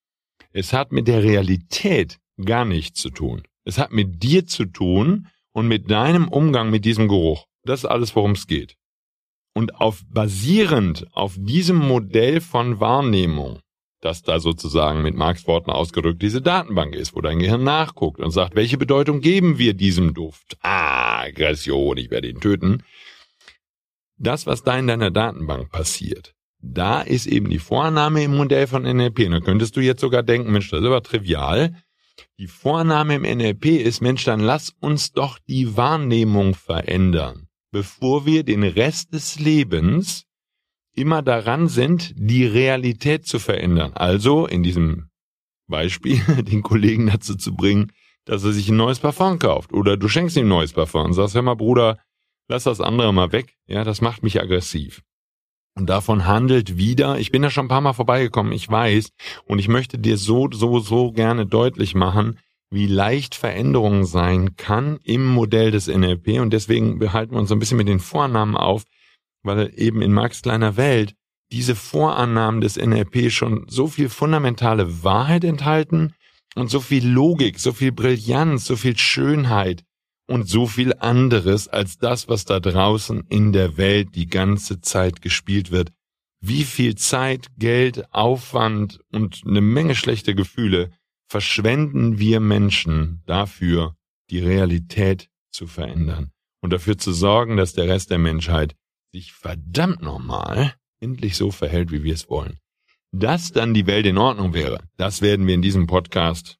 Es 0.52 0.72
hat 0.72 0.92
mit 0.92 1.06
der 1.06 1.22
Realität 1.22 2.18
gar 2.44 2.64
nichts 2.64 3.00
zu 3.00 3.10
tun. 3.10 3.42
Es 3.64 3.78
hat 3.78 3.92
mit 3.92 4.22
dir 4.22 4.46
zu 4.46 4.64
tun 4.64 5.28
und 5.52 5.68
mit 5.68 5.90
deinem 5.90 6.28
Umgang 6.28 6.70
mit 6.70 6.84
diesem 6.84 7.08
Geruch. 7.08 7.46
Das 7.64 7.80
ist 7.80 7.86
alles, 7.86 8.14
worum 8.16 8.32
es 8.32 8.46
geht. 8.46 8.76
Und 9.54 9.74
auf 9.76 10.02
basierend 10.08 11.06
auf 11.12 11.34
diesem 11.36 11.76
Modell 11.76 12.40
von 12.40 12.80
Wahrnehmung 12.80 13.60
dass 14.00 14.22
da 14.22 14.38
sozusagen 14.38 15.02
mit 15.02 15.14
Marx 15.16 15.46
Worten 15.46 15.70
ausgedrückt 15.70 16.22
diese 16.22 16.40
Datenbank 16.40 16.94
ist, 16.94 17.14
wo 17.14 17.20
dein 17.20 17.38
Gehirn 17.38 17.64
nachguckt 17.64 18.20
und 18.20 18.30
sagt, 18.30 18.54
welche 18.54 18.78
Bedeutung 18.78 19.20
geben 19.20 19.58
wir 19.58 19.74
diesem 19.74 20.14
Duft? 20.14 20.56
Ah, 20.62 21.22
Aggression, 21.22 21.96
ich 21.96 22.10
werde 22.10 22.28
ihn 22.28 22.40
töten. 22.40 22.82
Das, 24.16 24.46
was 24.46 24.62
da 24.62 24.78
in 24.78 24.86
deiner 24.86 25.10
Datenbank 25.10 25.70
passiert, 25.70 26.34
da 26.60 27.02
ist 27.02 27.26
eben 27.26 27.50
die 27.50 27.58
Vornahme 27.58 28.24
im 28.24 28.36
Modell 28.36 28.66
von 28.66 28.82
NLP. 28.82 29.26
Und 29.26 29.32
da 29.32 29.40
könntest 29.40 29.76
du 29.76 29.80
jetzt 29.80 30.00
sogar 30.00 30.22
denken, 30.22 30.52
Mensch, 30.52 30.70
das 30.70 30.80
ist 30.80 30.86
aber 30.86 31.02
trivial. 31.02 31.76
Die 32.38 32.46
Vornahme 32.46 33.16
im 33.16 33.22
NLP 33.22 33.66
ist, 33.66 34.00
Mensch, 34.00 34.24
dann 34.24 34.40
lass 34.40 34.74
uns 34.80 35.12
doch 35.12 35.38
die 35.48 35.76
Wahrnehmung 35.76 36.54
verändern, 36.54 37.48
bevor 37.70 38.26
wir 38.26 38.44
den 38.44 38.62
Rest 38.62 39.14
des 39.14 39.38
Lebens 39.38 40.24
immer 40.94 41.22
daran 41.22 41.68
sind, 41.68 42.12
die 42.16 42.44
Realität 42.44 43.26
zu 43.26 43.38
verändern. 43.38 43.92
Also 43.94 44.46
in 44.46 44.62
diesem 44.62 45.08
Beispiel 45.68 46.20
den 46.42 46.62
Kollegen 46.62 47.06
dazu 47.06 47.36
zu 47.36 47.54
bringen, 47.54 47.92
dass 48.24 48.44
er 48.44 48.52
sich 48.52 48.68
ein 48.68 48.76
neues 48.76 48.98
Parfum 48.98 49.38
kauft. 49.38 49.72
Oder 49.72 49.96
du 49.96 50.08
schenkst 50.08 50.36
ihm 50.36 50.46
ein 50.46 50.48
neues 50.48 50.72
Parfum 50.72 51.06
und 51.06 51.12
sagst, 51.14 51.34
hör 51.34 51.42
mal, 51.42 51.54
Bruder, 51.54 51.98
lass 52.48 52.64
das 52.64 52.80
andere 52.80 53.12
mal 53.12 53.32
weg. 53.32 53.56
Ja, 53.66 53.84
das 53.84 54.00
macht 54.00 54.22
mich 54.22 54.40
aggressiv. 54.40 55.02
Und 55.78 55.86
davon 55.86 56.26
handelt 56.26 56.76
wieder, 56.76 57.20
ich 57.20 57.30
bin 57.30 57.42
da 57.42 57.50
schon 57.50 57.66
ein 57.66 57.68
paar 57.68 57.80
Mal 57.80 57.92
vorbeigekommen, 57.92 58.52
ich 58.52 58.68
weiß, 58.68 59.10
und 59.44 59.60
ich 59.60 59.68
möchte 59.68 59.96
dir 59.96 60.16
so, 60.16 60.48
so, 60.50 60.80
so 60.80 61.12
gerne 61.12 61.46
deutlich 61.46 61.94
machen, 61.94 62.40
wie 62.68 62.88
leicht 62.88 63.36
Veränderung 63.36 64.04
sein 64.04 64.56
kann 64.56 64.98
im 65.04 65.24
Modell 65.24 65.70
des 65.70 65.86
NLP 65.86 66.40
und 66.40 66.52
deswegen 66.52 66.98
behalten 66.98 67.32
wir 67.32 67.38
uns 67.38 67.48
so 67.48 67.54
ein 67.54 67.60
bisschen 67.60 67.76
mit 67.76 67.86
den 67.86 68.00
Vornamen 68.00 68.56
auf, 68.56 68.82
weil 69.44 69.72
eben 69.76 70.02
in 70.02 70.12
Marx 70.12 70.42
kleiner 70.42 70.76
Welt 70.76 71.14
diese 71.52 71.76
Vorannahmen 71.76 72.60
des 72.60 72.76
NLP 72.76 73.30
schon 73.30 73.64
so 73.68 73.86
viel 73.86 74.08
fundamentale 74.08 75.04
Wahrheit 75.04 75.44
enthalten 75.44 76.12
und 76.56 76.70
so 76.70 76.80
viel 76.80 77.06
Logik, 77.06 77.60
so 77.60 77.72
viel 77.72 77.92
Brillanz, 77.92 78.64
so 78.64 78.74
viel 78.74 78.98
Schönheit 78.98 79.84
und 80.28 80.48
so 80.48 80.66
viel 80.66 80.94
anderes 80.94 81.68
als 81.68 81.98
das, 81.98 82.28
was 82.28 82.44
da 82.44 82.60
draußen 82.60 83.24
in 83.28 83.52
der 83.52 83.76
Welt 83.76 84.14
die 84.14 84.26
ganze 84.26 84.80
Zeit 84.80 85.22
gespielt 85.22 85.70
wird. 85.70 85.90
Wie 86.40 86.64
viel 86.64 86.94
Zeit, 86.94 87.48
Geld, 87.56 88.12
Aufwand 88.12 89.00
und 89.10 89.42
eine 89.44 89.60
Menge 89.60 89.96
schlechter 89.96 90.34
Gefühle 90.34 90.92
verschwenden 91.28 92.18
wir 92.18 92.40
Menschen 92.40 93.22
dafür, 93.26 93.96
die 94.30 94.38
Realität 94.38 95.28
zu 95.50 95.66
verändern 95.66 96.30
und 96.60 96.72
dafür 96.72 96.98
zu 96.98 97.12
sorgen, 97.12 97.56
dass 97.56 97.72
der 97.72 97.88
Rest 97.88 98.10
der 98.10 98.18
Menschheit 98.18 98.76
sich 99.12 99.32
verdammt 99.32 100.02
normal 100.02 100.74
endlich 101.00 101.36
so 101.36 101.50
verhält, 101.50 101.90
wie 101.90 102.02
wir 102.02 102.14
es 102.14 102.28
wollen. 102.28 102.58
Dass 103.12 103.52
dann 103.52 103.72
die 103.72 103.86
Welt 103.86 104.04
in 104.06 104.18
Ordnung 104.18 104.52
wäre, 104.52 104.80
das 104.96 105.22
werden 105.22 105.46
wir 105.46 105.54
in 105.54 105.62
diesem 105.62 105.86
Podcast 105.86 106.58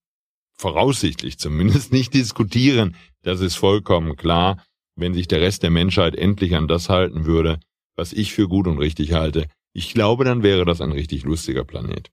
voraussichtlich 0.59 1.39
zumindest 1.39 1.93
nicht 1.93 2.15
diskutieren. 2.15 2.97
Das 3.23 3.41
ist 3.41 3.57
vollkommen 3.57 4.17
klar. 4.17 4.63
Wenn 4.97 5.15
sich 5.15 5.29
der 5.29 5.41
Rest 5.41 5.63
der 5.63 5.71
Menschheit 5.71 6.17
endlich 6.17 6.57
an 6.57 6.69
das 6.69 6.89
halten 6.89 7.25
würde, 7.25 7.61
was 7.97 8.13
ich 8.13 8.33
für 8.33 8.49
gut 8.49 8.67
und 8.67 8.79
richtig 8.79 9.13
halte, 9.13 9.47
ich 9.73 9.95
glaube, 9.95 10.25
dann 10.25 10.43
wäre 10.43 10.65
das 10.65 10.81
ein 10.81 10.93
richtig 10.93 11.25
lustiger 11.25 11.65
Planet. 11.65 12.11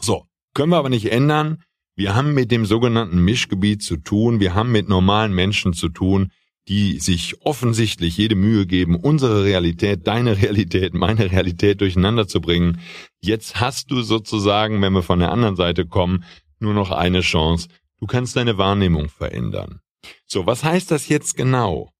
So, 0.00 0.26
können 0.54 0.70
wir 0.70 0.76
aber 0.76 0.90
nicht 0.90 1.10
ändern. 1.10 1.62
Wir 1.96 2.14
haben 2.14 2.34
mit 2.34 2.50
dem 2.50 2.66
sogenannten 2.66 3.24
Mischgebiet 3.24 3.82
zu 3.82 3.96
tun. 3.96 4.40
Wir 4.40 4.54
haben 4.54 4.72
mit 4.72 4.88
normalen 4.88 5.32
Menschen 5.32 5.72
zu 5.72 5.88
tun, 5.88 6.30
die 6.68 6.98
sich 6.98 7.40
offensichtlich 7.42 8.16
jede 8.16 8.34
Mühe 8.34 8.66
geben, 8.66 8.96
unsere 8.96 9.44
Realität, 9.44 10.06
deine 10.06 10.40
Realität, 10.42 10.94
meine 10.94 11.30
Realität 11.30 11.80
durcheinander 11.80 12.26
zu 12.26 12.40
bringen. 12.40 12.80
Jetzt 13.20 13.60
hast 13.60 13.90
du 13.90 14.02
sozusagen, 14.02 14.80
wenn 14.80 14.92
wir 14.92 15.02
von 15.02 15.18
der 15.18 15.30
anderen 15.30 15.56
Seite 15.56 15.86
kommen, 15.86 16.24
nur 16.58 16.74
noch 16.74 16.90
eine 16.90 17.20
Chance. 17.20 17.68
Du 17.98 18.06
kannst 18.06 18.36
deine 18.36 18.58
Wahrnehmung 18.58 19.08
verändern. 19.08 19.80
So, 20.34 20.46
was 20.46 20.64
heißt 20.64 20.90
das 20.90 21.08
jetzt 21.08 21.36
genau? 21.36 21.92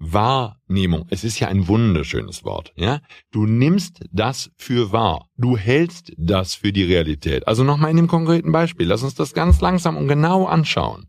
Wahrnehmung. 0.00 1.06
Es 1.08 1.22
ist 1.22 1.38
ja 1.38 1.46
ein 1.46 1.68
wunderschönes 1.68 2.42
Wort, 2.42 2.72
ja? 2.74 3.00
Du 3.30 3.46
nimmst 3.46 4.00
das 4.10 4.50
für 4.56 4.90
wahr. 4.90 5.28
Du 5.36 5.56
hältst 5.56 6.12
das 6.16 6.56
für 6.56 6.72
die 6.72 6.82
Realität. 6.82 7.46
Also 7.46 7.62
nochmal 7.62 7.92
in 7.92 7.96
dem 7.96 8.08
konkreten 8.08 8.50
Beispiel. 8.50 8.88
Lass 8.88 9.04
uns 9.04 9.14
das 9.14 9.34
ganz 9.34 9.60
langsam 9.60 9.96
und 9.96 10.08
genau 10.08 10.46
anschauen. 10.46 11.06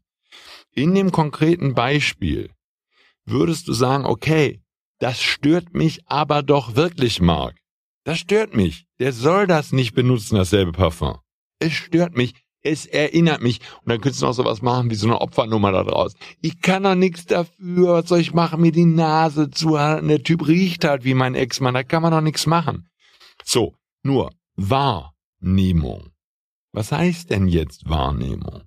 In 0.72 0.94
dem 0.94 1.12
konkreten 1.12 1.74
Beispiel 1.74 2.52
würdest 3.26 3.68
du 3.68 3.74
sagen, 3.74 4.06
okay, 4.06 4.62
das 5.00 5.20
stört 5.20 5.74
mich 5.74 6.02
aber 6.06 6.44
doch 6.44 6.76
wirklich, 6.76 7.20
Mark. 7.20 7.58
Das 8.04 8.20
stört 8.20 8.56
mich. 8.56 8.86
Der 9.00 9.14
soll 9.14 9.48
das 9.48 9.72
nicht 9.72 9.96
benutzen, 9.96 10.36
dasselbe 10.36 10.74
Parfum. 10.74 11.18
Es 11.58 11.74
stört 11.74 12.16
mich. 12.16 12.36
Es 12.64 12.86
erinnert 12.86 13.42
mich. 13.42 13.60
Und 13.82 13.90
dann 13.90 14.02
könntest 14.02 14.22
du 14.22 14.26
noch 14.26 14.34
sowas 14.34 14.62
machen 14.62 14.90
wie 14.90 14.96
so 14.96 15.08
eine 15.08 15.22
Opfernummer 15.22 15.72
da 15.72 15.84
draus. 15.84 16.14
Ich 16.42 16.62
kann 16.62 16.84
doch 16.84 16.96
nichts 16.96 17.26
dafür. 17.26 17.94
Was 17.94 18.10
soll 18.10 18.20
ich 18.20 18.34
machen? 18.34 18.62
Mir 18.62 18.72
die 18.72 18.86
Nase 18.86 19.50
zuhalten. 19.50 20.08
Der 20.08 20.24
Typ 20.24 20.48
riecht 20.48 20.84
halt 20.84 21.04
wie 21.04 21.14
mein 21.14 21.36
Ex-Mann. 21.36 21.74
Da 21.74 21.84
kann 21.84 22.02
man 22.02 22.12
doch 22.12 22.22
nichts 22.22 22.46
machen. 22.46 22.90
So, 23.44 23.76
nur 24.04 24.32
Wahrnehmung. 24.56 26.10
Was 26.74 26.92
heißt 26.92 27.30
denn 27.30 27.48
jetzt 27.48 27.90
Wahrnehmung? 27.90 28.64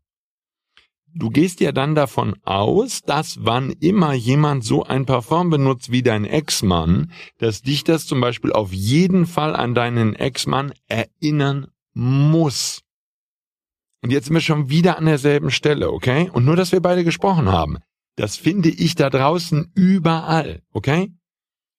Du 1.13 1.29
gehst 1.29 1.61
ja 1.61 1.73
dann 1.73 1.97
davon 1.97 2.37
aus, 2.45 3.03
dass 3.03 3.45
wann 3.45 3.71
immer 3.81 4.15
jemand 4.15 4.65
so 4.65 4.85
ein 4.85 5.07
Parfum 5.07 5.51
benutzt 5.51 5.91
wie 5.91 6.03
dein 6.03 6.25
Ex-Mann, 6.25 7.11
dass 7.39 7.63
dich 7.63 7.83
das 7.83 8.07
zum 8.07 8.21
Beispiel 8.21 8.53
auf 8.53 8.73
jeden 8.73 9.27
Fall 9.27 9.57
an 9.57 9.75
deinen 9.75 10.15
Ex-Mann 10.15 10.73
erinnern 10.87 11.67
muss. 11.95 12.83
Und 14.03 14.11
jetzt 14.11 14.27
sind 14.27 14.35
wir 14.35 14.41
schon 14.41 14.71
wieder 14.71 14.97
an 14.99 15.07
derselben 15.07 15.51
Stelle, 15.51 15.91
okay? 15.91 16.31
Und 16.33 16.45
nur, 16.45 16.57
dass 16.57 16.73
wir 16.73 16.81
beide 16.81 17.05
gesprochen 17.05 17.51
haben. 17.51 17.79
Das 18.17 18.37
finde 18.37 18.71
ich 18.71 18.95
da 18.95 19.11
draußen 19.11 19.73
überall, 19.75 20.63
okay? 20.73 21.13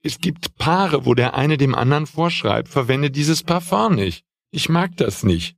Es 0.03 0.19
gibt 0.19 0.55
Paare, 0.55 1.05
wo 1.05 1.13
der 1.13 1.35
eine 1.35 1.57
dem 1.57 1.75
anderen 1.75 2.07
vorschreibt, 2.07 2.67
verwende 2.67 3.11
dieses 3.11 3.43
Parfum 3.43 3.95
nicht. 3.95 4.25
Ich 4.51 4.69
mag 4.69 4.97
das 4.97 5.23
nicht. 5.23 5.55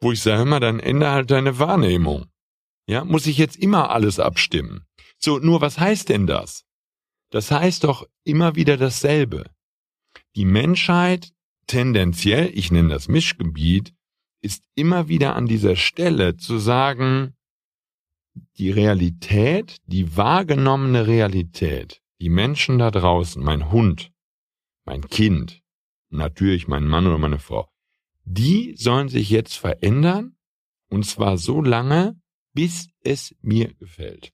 Wo 0.00 0.12
ich 0.12 0.20
sage, 0.22 0.42
immer, 0.42 0.60
dann 0.60 0.80
ändere 0.80 1.10
halt 1.12 1.30
deine 1.30 1.58
Wahrnehmung. 1.58 2.26
Ja, 2.86 3.04
muss 3.04 3.26
ich 3.26 3.36
jetzt 3.36 3.56
immer 3.56 3.90
alles 3.90 4.18
abstimmen? 4.18 4.86
So, 5.18 5.38
nur 5.38 5.60
was 5.60 5.78
heißt 5.78 6.08
denn 6.08 6.26
das? 6.26 6.64
Das 7.30 7.50
heißt 7.50 7.84
doch 7.84 8.08
immer 8.24 8.56
wieder 8.56 8.76
dasselbe. 8.76 9.50
Die 10.34 10.46
Menschheit 10.46 11.32
tendenziell, 11.66 12.50
ich 12.52 12.72
nenne 12.72 12.88
das 12.88 13.08
Mischgebiet, 13.08 13.94
ist 14.40 14.62
immer 14.74 15.08
wieder 15.08 15.36
an 15.36 15.46
dieser 15.46 15.76
Stelle 15.76 16.36
zu 16.36 16.58
sagen, 16.58 17.34
die 18.58 18.70
Realität, 18.70 19.76
die 19.86 20.16
wahrgenommene 20.16 21.06
Realität, 21.06 22.00
die 22.20 22.30
Menschen 22.30 22.78
da 22.78 22.90
draußen, 22.90 23.42
mein 23.42 23.70
Hund, 23.70 24.12
mein 24.84 25.08
Kind, 25.08 25.60
natürlich 26.10 26.68
mein 26.68 26.86
Mann 26.86 27.06
oder 27.06 27.18
meine 27.18 27.38
Frau, 27.38 27.68
die 28.24 28.74
sollen 28.76 29.08
sich 29.08 29.30
jetzt 29.30 29.56
verändern, 29.56 30.36
und 30.88 31.04
zwar 31.04 31.38
so 31.38 31.62
lange, 31.62 32.20
bis 32.52 32.88
es 33.02 33.34
mir 33.42 33.72
gefällt. 33.74 34.32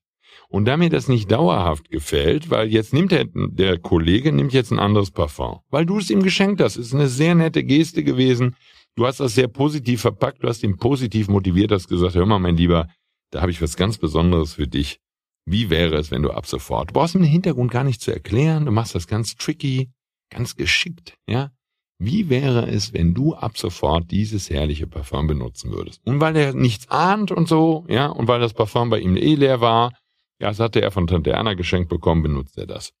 Und 0.49 0.65
da 0.65 0.77
mir 0.77 0.89
das 0.89 1.07
nicht 1.07 1.31
dauerhaft 1.31 1.89
gefällt, 1.89 2.49
weil 2.49 2.67
jetzt 2.67 2.93
nimmt 2.93 3.11
der, 3.11 3.25
der 3.33 3.79
Kollege 3.79 4.31
nimmt 4.31 4.53
jetzt 4.53 4.71
ein 4.71 4.79
anderes 4.79 5.11
Parfum, 5.11 5.59
weil 5.69 5.85
du 5.85 5.99
es 5.99 6.09
ihm 6.09 6.23
geschenkt 6.23 6.61
hast, 6.61 6.77
ist 6.77 6.93
eine 6.93 7.07
sehr 7.07 7.35
nette 7.35 7.63
Geste 7.63 8.03
gewesen. 8.03 8.55
Du 8.97 9.05
hast 9.05 9.19
das 9.19 9.35
sehr 9.35 9.47
positiv 9.47 10.01
verpackt, 10.01 10.43
du 10.43 10.47
hast 10.47 10.63
ihn 10.63 10.77
positiv 10.77 11.27
motiviert, 11.27 11.71
hast 11.71 11.87
gesagt, 11.87 12.15
hör 12.15 12.25
mal, 12.25 12.39
mein 12.39 12.57
Lieber, 12.57 12.87
da 13.29 13.41
habe 13.41 13.51
ich 13.51 13.61
was 13.61 13.77
ganz 13.77 13.99
Besonderes 13.99 14.55
für 14.55 14.67
dich. 14.67 14.99
Wie 15.45 15.69
wäre 15.69 15.97
es, 15.97 16.09
wenn 16.09 16.23
du 16.23 16.31
ab 16.31 16.47
sofort, 16.47 16.89
du 16.89 16.93
brauchst 16.93 17.13
ihm 17.13 17.21
den 17.21 17.29
Hintergrund 17.29 17.69
gar 17.69 17.83
nicht 17.83 18.01
zu 18.01 18.11
erklären, 18.11 18.65
du 18.65 18.71
machst 18.71 18.95
das 18.95 19.05
ganz 19.05 19.35
tricky, 19.35 19.91
ganz 20.31 20.55
geschickt, 20.55 21.15
ja? 21.29 21.51
Wie 21.99 22.29
wäre 22.29 22.67
es, 22.67 22.91
wenn 22.91 23.13
du 23.13 23.35
ab 23.35 23.57
sofort 23.57 24.09
dieses 24.09 24.49
herrliche 24.49 24.87
Parfum 24.87 25.27
benutzen 25.27 25.71
würdest? 25.71 26.01
Und 26.05 26.19
weil 26.19 26.35
er 26.35 26.53
nichts 26.53 26.89
ahnt 26.89 27.31
und 27.31 27.47
so, 27.47 27.85
ja, 27.89 28.07
und 28.07 28.27
weil 28.27 28.39
das 28.39 28.53
Parfum 28.53 28.89
bei 28.89 28.99
ihm 28.99 29.15
eh 29.15 29.35
leer 29.35 29.61
war, 29.61 29.93
ja, 30.39 30.49
das 30.49 30.59
hatte 30.59 30.81
er 30.81 30.89
von 30.89 31.05
Tante 31.05 31.31
Erna 31.31 31.53
geschenkt 31.53 31.89
bekommen, 31.89 32.23
benutzt 32.23 32.57
er 32.57 32.65
das. 32.65 32.93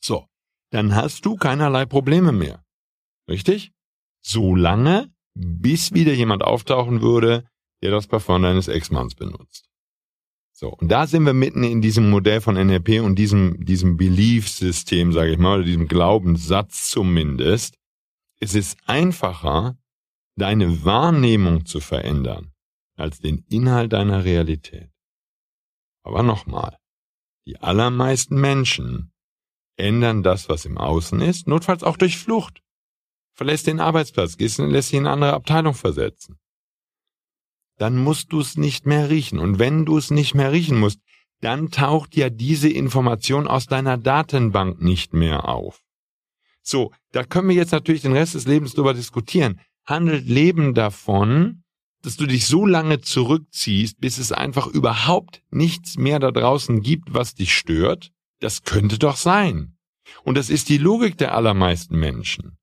So, 0.00 0.26
dann 0.70 0.94
hast 0.94 1.26
du 1.26 1.36
keinerlei 1.36 1.84
Probleme 1.84 2.32
mehr. 2.32 2.64
Richtig? 3.28 3.72
So 4.22 4.54
lange, 4.54 5.10
bis 5.38 5.92
wieder 5.92 6.12
jemand 6.12 6.42
auftauchen 6.42 7.00
würde, 7.00 7.44
der 7.82 7.90
das 7.90 8.06
Parfum 8.06 8.42
deines 8.42 8.68
Ex-Manns 8.68 9.14
benutzt. 9.14 9.68
So, 10.52 10.70
und 10.70 10.88
da 10.88 11.06
sind 11.06 11.24
wir 11.24 11.34
mitten 11.34 11.62
in 11.62 11.80
diesem 11.80 12.10
Modell 12.10 12.40
von 12.40 12.56
NLP 12.56 13.00
und 13.00 13.16
diesem, 13.16 13.64
diesem 13.64 13.96
Belief-System, 13.96 15.12
sage 15.12 15.30
ich 15.30 15.38
mal, 15.38 15.58
oder 15.58 15.64
diesem 15.64 15.86
Glaubenssatz 15.86 16.90
zumindest, 16.90 17.78
es 18.40 18.54
ist 18.54 18.76
einfacher, 18.86 19.78
deine 20.36 20.84
Wahrnehmung 20.84 21.64
zu 21.64 21.78
verändern, 21.78 22.52
als 22.96 23.20
den 23.20 23.44
Inhalt 23.48 23.92
deiner 23.92 24.24
Realität. 24.24 24.90
Aber 26.02 26.24
nochmal, 26.24 26.76
die 27.46 27.60
allermeisten 27.60 28.40
Menschen 28.40 29.12
ändern 29.76 30.24
das, 30.24 30.48
was 30.48 30.64
im 30.64 30.76
Außen 30.76 31.20
ist, 31.20 31.46
notfalls 31.46 31.84
auch 31.84 31.96
durch 31.96 32.18
Flucht. 32.18 32.62
Verlässt 33.38 33.68
den 33.68 33.78
Arbeitsplatz, 33.78 34.36
gehst 34.36 34.58
lässt 34.58 34.90
dich 34.90 34.98
in 34.98 35.06
eine 35.06 35.12
andere 35.12 35.32
Abteilung 35.34 35.74
versetzen. 35.74 36.40
Dann 37.76 37.96
musst 37.96 38.32
du 38.32 38.40
es 38.40 38.56
nicht 38.56 38.84
mehr 38.84 39.10
riechen. 39.10 39.38
Und 39.38 39.60
wenn 39.60 39.86
du 39.86 39.96
es 39.96 40.10
nicht 40.10 40.34
mehr 40.34 40.50
riechen 40.50 40.80
musst, 40.80 40.98
dann 41.40 41.70
taucht 41.70 42.16
ja 42.16 42.30
diese 42.30 42.68
Information 42.68 43.46
aus 43.46 43.66
deiner 43.66 43.96
Datenbank 43.96 44.82
nicht 44.82 45.14
mehr 45.14 45.48
auf. 45.48 45.84
So, 46.62 46.90
da 47.12 47.22
können 47.22 47.48
wir 47.48 47.54
jetzt 47.54 47.70
natürlich 47.70 48.02
den 48.02 48.12
Rest 48.12 48.34
des 48.34 48.48
Lebens 48.48 48.74
drüber 48.74 48.92
diskutieren. 48.92 49.60
Handelt 49.86 50.26
Leben 50.26 50.74
davon, 50.74 51.62
dass 52.02 52.16
du 52.16 52.26
dich 52.26 52.44
so 52.44 52.66
lange 52.66 53.02
zurückziehst, 53.02 54.00
bis 54.00 54.18
es 54.18 54.32
einfach 54.32 54.66
überhaupt 54.66 55.44
nichts 55.52 55.96
mehr 55.96 56.18
da 56.18 56.32
draußen 56.32 56.80
gibt, 56.80 57.14
was 57.14 57.36
dich 57.36 57.54
stört? 57.54 58.10
Das 58.40 58.64
könnte 58.64 58.98
doch 58.98 59.16
sein. 59.16 59.76
Und 60.24 60.36
das 60.36 60.50
ist 60.50 60.68
die 60.70 60.78
Logik 60.78 61.16
der 61.18 61.36
allermeisten 61.36 61.96
Menschen. 61.96 62.57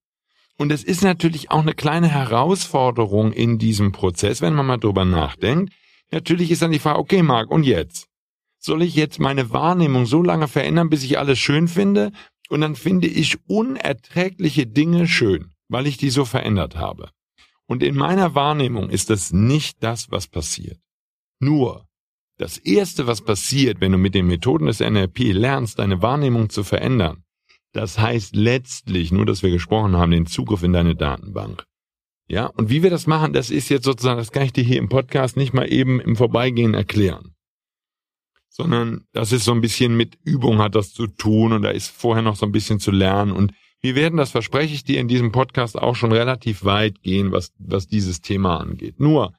Und 0.57 0.71
es 0.71 0.83
ist 0.83 1.03
natürlich 1.03 1.51
auch 1.51 1.61
eine 1.61 1.73
kleine 1.73 2.07
Herausforderung 2.07 3.33
in 3.33 3.57
diesem 3.57 3.91
Prozess, 3.91 4.41
wenn 4.41 4.53
man 4.53 4.65
mal 4.65 4.77
drüber 4.77 5.03
nachdenkt. 5.05 5.73
Natürlich 6.11 6.51
ist 6.51 6.61
dann 6.61 6.71
die 6.71 6.79
Frage, 6.79 6.99
okay, 6.99 7.23
Marc, 7.23 7.51
und 7.51 7.63
jetzt? 7.63 8.07
Soll 8.59 8.81
ich 8.81 8.95
jetzt 8.95 9.19
meine 9.19 9.51
Wahrnehmung 9.51 10.05
so 10.05 10.23
lange 10.23 10.47
verändern, 10.47 10.89
bis 10.89 11.03
ich 11.03 11.19
alles 11.19 11.39
schön 11.39 11.67
finde? 11.67 12.11
Und 12.49 12.61
dann 12.61 12.75
finde 12.75 13.07
ich 13.07 13.37
unerträgliche 13.47 14.65
Dinge 14.65 15.07
schön, 15.07 15.51
weil 15.67 15.87
ich 15.87 15.97
die 15.97 16.09
so 16.09 16.25
verändert 16.25 16.75
habe. 16.75 17.09
Und 17.67 17.83
in 17.83 17.95
meiner 17.95 18.35
Wahrnehmung 18.35 18.89
ist 18.89 19.09
das 19.09 19.33
nicht 19.33 19.83
das, 19.83 20.11
was 20.11 20.27
passiert. 20.27 20.79
Nur, 21.39 21.85
Das 22.37 22.57
erste, 22.57 23.07
was 23.07 23.21
passiert, 23.21 23.79
wenn 23.79 23.93
du 23.93 23.97
mit 23.97 24.13
den 24.13 24.27
Methoden 24.27 24.65
des 24.65 24.81
NLP 24.81 25.31
lernst, 25.31 25.79
deine 25.79 26.01
Wahrnehmung 26.01 26.49
zu 26.49 26.65
verändern, 26.65 27.23
das 27.75 27.99
heißt 27.99 28.35
letztlich, 28.35 29.11
nur 29.11 29.25
dass 29.25 29.43
wir 29.43 29.51
gesprochen 29.51 29.97
haben, 29.97 30.11
den 30.11 30.25
Zugriff 30.25 30.63
in 30.63 30.71
deine 30.71 30.95
Datenbank. 30.95 31.65
Ja, 32.27 32.47
und 32.47 32.69
wie 32.69 32.83
wir 32.83 32.89
das 32.89 33.05
machen, 33.05 33.33
das 33.33 33.49
ist 33.49 33.69
jetzt 33.69 33.83
sozusagen, 33.83 34.17
das 34.17 34.31
kann 34.31 34.43
ich 34.43 34.53
dir 34.53 34.63
hier 34.63 34.77
im 34.77 34.87
Podcast 34.87 35.35
nicht 35.35 35.53
mal 35.53 35.71
eben 35.71 35.99
im 35.99 36.15
Vorbeigehen 36.15 36.73
erklären. 36.73 37.35
Sondern 38.47 39.05
das 39.11 39.33
ist 39.33 39.43
so 39.43 39.51
ein 39.51 39.59
bisschen 39.59 39.97
mit 39.97 40.17
Übung 40.23 40.59
hat 40.59 40.73
das 40.75 40.93
zu 40.93 41.07
tun 41.07 41.51
und 41.51 41.63
da 41.63 41.69
ist 41.69 41.89
vorher 41.89 42.23
noch 42.23 42.37
so 42.37 42.45
ein 42.45 42.53
bisschen 42.53 42.79
zu 42.79 42.91
lernen 42.91 43.31
und 43.33 43.51
wir 43.81 43.93
werden, 43.95 44.17
das 44.17 44.31
verspreche 44.31 44.73
ich 44.73 44.85
dir, 44.85 44.99
in 44.99 45.09
diesem 45.09 45.33
Podcast 45.33 45.77
auch 45.77 45.95
schon 45.95 46.13
relativ 46.13 46.63
weit 46.63 47.03
gehen, 47.03 47.31
was, 47.33 47.51
was 47.59 47.87
dieses 47.87 48.21
Thema 48.21 48.57
angeht. 48.57 48.99
Nur, 48.99 49.35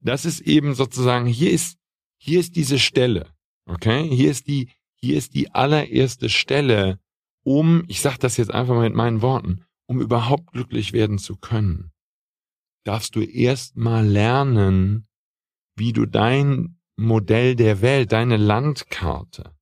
das 0.00 0.24
ist 0.24 0.40
eben 0.40 0.74
sozusagen, 0.74 1.26
hier 1.26 1.52
ist, 1.52 1.76
hier 2.16 2.40
ist 2.40 2.56
diese 2.56 2.78
Stelle, 2.78 3.30
okay? 3.66 4.08
Hier 4.08 4.30
ist 4.30 4.48
die, 4.48 4.70
hier 4.96 5.16
ist 5.16 5.34
die 5.34 5.54
allererste 5.54 6.28
Stelle, 6.28 6.98
um, 7.44 7.84
ich 7.88 8.00
sage 8.00 8.18
das 8.18 8.36
jetzt 8.36 8.52
einfach 8.52 8.74
mal 8.74 8.88
mit 8.88 8.94
meinen 8.94 9.22
Worten, 9.22 9.64
um 9.86 10.00
überhaupt 10.00 10.52
glücklich 10.52 10.92
werden 10.92 11.18
zu 11.18 11.36
können 11.36 11.92
darfst 12.84 13.14
du 13.14 13.22
erst 13.22 13.76
mal 13.76 14.06
lernen, 14.06 15.08
wie 15.76 15.92
du 15.92 16.06
dein 16.06 16.78
Modell 16.96 17.56
der 17.56 17.80
Welt, 17.80 18.12
deine 18.12 18.36
Landkarte, 18.36 19.56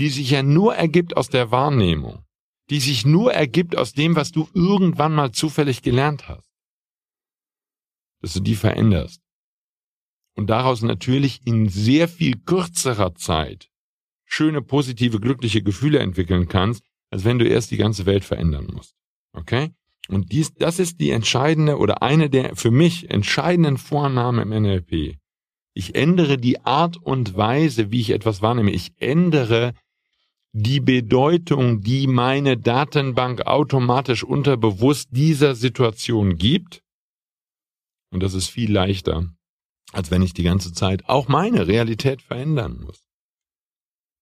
die 0.00 0.08
sich 0.08 0.30
ja 0.30 0.42
nur 0.42 0.74
ergibt 0.74 1.16
aus 1.16 1.28
der 1.28 1.50
Wahrnehmung, 1.50 2.24
die 2.70 2.80
sich 2.80 3.04
nur 3.04 3.32
ergibt 3.32 3.76
aus 3.76 3.92
dem, 3.92 4.16
was 4.16 4.32
du 4.32 4.48
irgendwann 4.54 5.14
mal 5.14 5.32
zufällig 5.32 5.82
gelernt 5.82 6.28
hast, 6.28 6.50
dass 8.22 8.32
du 8.32 8.40
die 8.40 8.56
veränderst. 8.56 9.20
Und 10.34 10.48
daraus 10.48 10.82
natürlich 10.82 11.46
in 11.46 11.68
sehr 11.68 12.08
viel 12.08 12.38
kürzerer 12.38 13.14
Zeit 13.14 13.70
schöne, 14.28 14.60
positive, 14.60 15.20
glückliche 15.20 15.62
Gefühle 15.62 16.00
entwickeln 16.00 16.48
kannst, 16.48 16.84
als 17.10 17.24
wenn 17.24 17.38
du 17.38 17.46
erst 17.46 17.70
die 17.70 17.76
ganze 17.76 18.06
Welt 18.06 18.24
verändern 18.24 18.68
musst. 18.72 18.94
Okay? 19.32 19.70
Und 20.08 20.32
dies, 20.32 20.54
das 20.54 20.78
ist 20.78 21.00
die 21.00 21.10
entscheidende 21.10 21.78
oder 21.78 22.02
eine 22.02 22.30
der 22.30 22.56
für 22.56 22.70
mich 22.70 23.10
entscheidenden 23.10 23.76
Vornamen 23.76 24.52
im 24.52 24.62
NLP. 24.62 25.16
Ich 25.74 25.94
ändere 25.94 26.38
die 26.38 26.64
Art 26.64 26.96
und 26.96 27.36
Weise, 27.36 27.90
wie 27.90 28.00
ich 28.00 28.10
etwas 28.10 28.40
wahrnehme. 28.40 28.70
Ich 28.70 28.92
ändere 28.98 29.74
die 30.52 30.80
Bedeutung, 30.80 31.82
die 31.82 32.06
meine 32.06 32.56
Datenbank 32.56 33.42
automatisch 33.42 34.24
unterbewusst 34.24 35.08
dieser 35.10 35.54
Situation 35.54 36.38
gibt. 36.38 36.82
Und 38.10 38.22
das 38.22 38.32
ist 38.32 38.48
viel 38.48 38.72
leichter, 38.72 39.28
als 39.92 40.10
wenn 40.10 40.22
ich 40.22 40.32
die 40.32 40.44
ganze 40.44 40.72
Zeit 40.72 41.06
auch 41.08 41.28
meine 41.28 41.66
Realität 41.66 42.22
verändern 42.22 42.80
muss. 42.86 43.05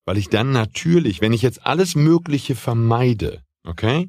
Weil 0.04 0.18
ich 0.18 0.28
dann 0.28 0.52
natürlich, 0.52 1.20
wenn 1.20 1.32
ich 1.32 1.42
jetzt 1.42 1.64
alles 1.64 1.94
Mögliche 1.94 2.54
vermeide, 2.54 3.42
okay, 3.64 4.08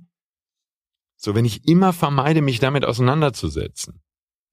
so, 1.17 1.33
wenn 1.33 1.45
ich 1.45 1.67
immer 1.67 1.93
vermeide, 1.93 2.41
mich 2.41 2.59
damit 2.59 2.85
auseinanderzusetzen, 2.85 4.01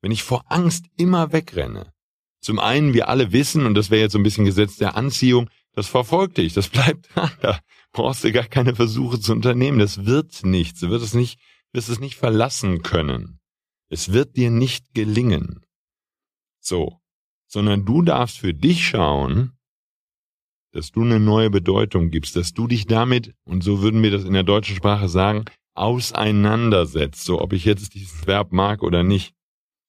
wenn 0.01 0.13
ich 0.13 0.23
vor 0.23 0.45
Angst 0.51 0.87
immer 0.97 1.33
wegrenne. 1.33 1.93
Zum 2.41 2.59
einen, 2.59 2.95
wir 2.95 3.09
alle 3.09 3.33
wissen, 3.33 3.67
und 3.67 3.75
das 3.75 3.91
wäre 3.91 4.03
jetzt 4.03 4.13
so 4.13 4.19
ein 4.19 4.23
bisschen 4.23 4.45
Gesetz 4.45 4.77
der 4.77 4.97
Anziehung, 4.97 5.51
das 5.75 5.89
verfolgt 5.89 6.39
dich, 6.39 6.55
das 6.55 6.69
bleibt 6.69 7.09
da, 7.15 7.31
da 7.41 7.61
brauchst 7.93 8.25
du 8.25 8.33
gar 8.33 8.45
keine 8.45 8.75
Versuche 8.75 9.21
zu 9.21 9.33
unternehmen, 9.33 9.79
das 9.79 10.07
wird 10.07 10.45
nichts, 10.45 10.81
du 10.81 10.91
wirst 10.91 11.05
es 11.05 11.15
nicht, 11.15 11.41
wirst 11.73 11.89
es 11.89 12.01
nicht 12.01 12.17
verlassen 12.17 12.83
können. 12.83 13.41
Es 13.89 14.13
wird 14.13 14.37
dir 14.37 14.51
nicht 14.51 14.95
gelingen. 14.95 15.65
So, 16.61 17.01
sondern 17.47 17.85
du 17.85 18.03
darfst 18.03 18.39
für 18.39 18.55
dich 18.55 18.87
schauen, 18.87 19.59
dass 20.73 20.91
du 20.91 21.03
eine 21.03 21.21
neue 21.21 21.51
Bedeutung 21.51 22.11
gibst, 22.11 22.37
dass 22.37 22.55
du 22.55 22.67
dich 22.67 22.87
damit, 22.87 23.35
und 23.45 23.63
so 23.63 23.83
würden 23.83 24.03
wir 24.03 24.11
das 24.11 24.25
in 24.25 24.33
der 24.33 24.43
deutschen 24.43 24.77
Sprache 24.77 25.09
sagen, 25.09 25.45
auseinandersetzt, 25.75 27.25
so 27.25 27.41
ob 27.41 27.53
ich 27.53 27.65
jetzt 27.65 27.95
dieses 27.95 28.27
Verb 28.27 28.53
mag 28.53 28.83
oder 28.83 29.03
nicht. 29.03 29.35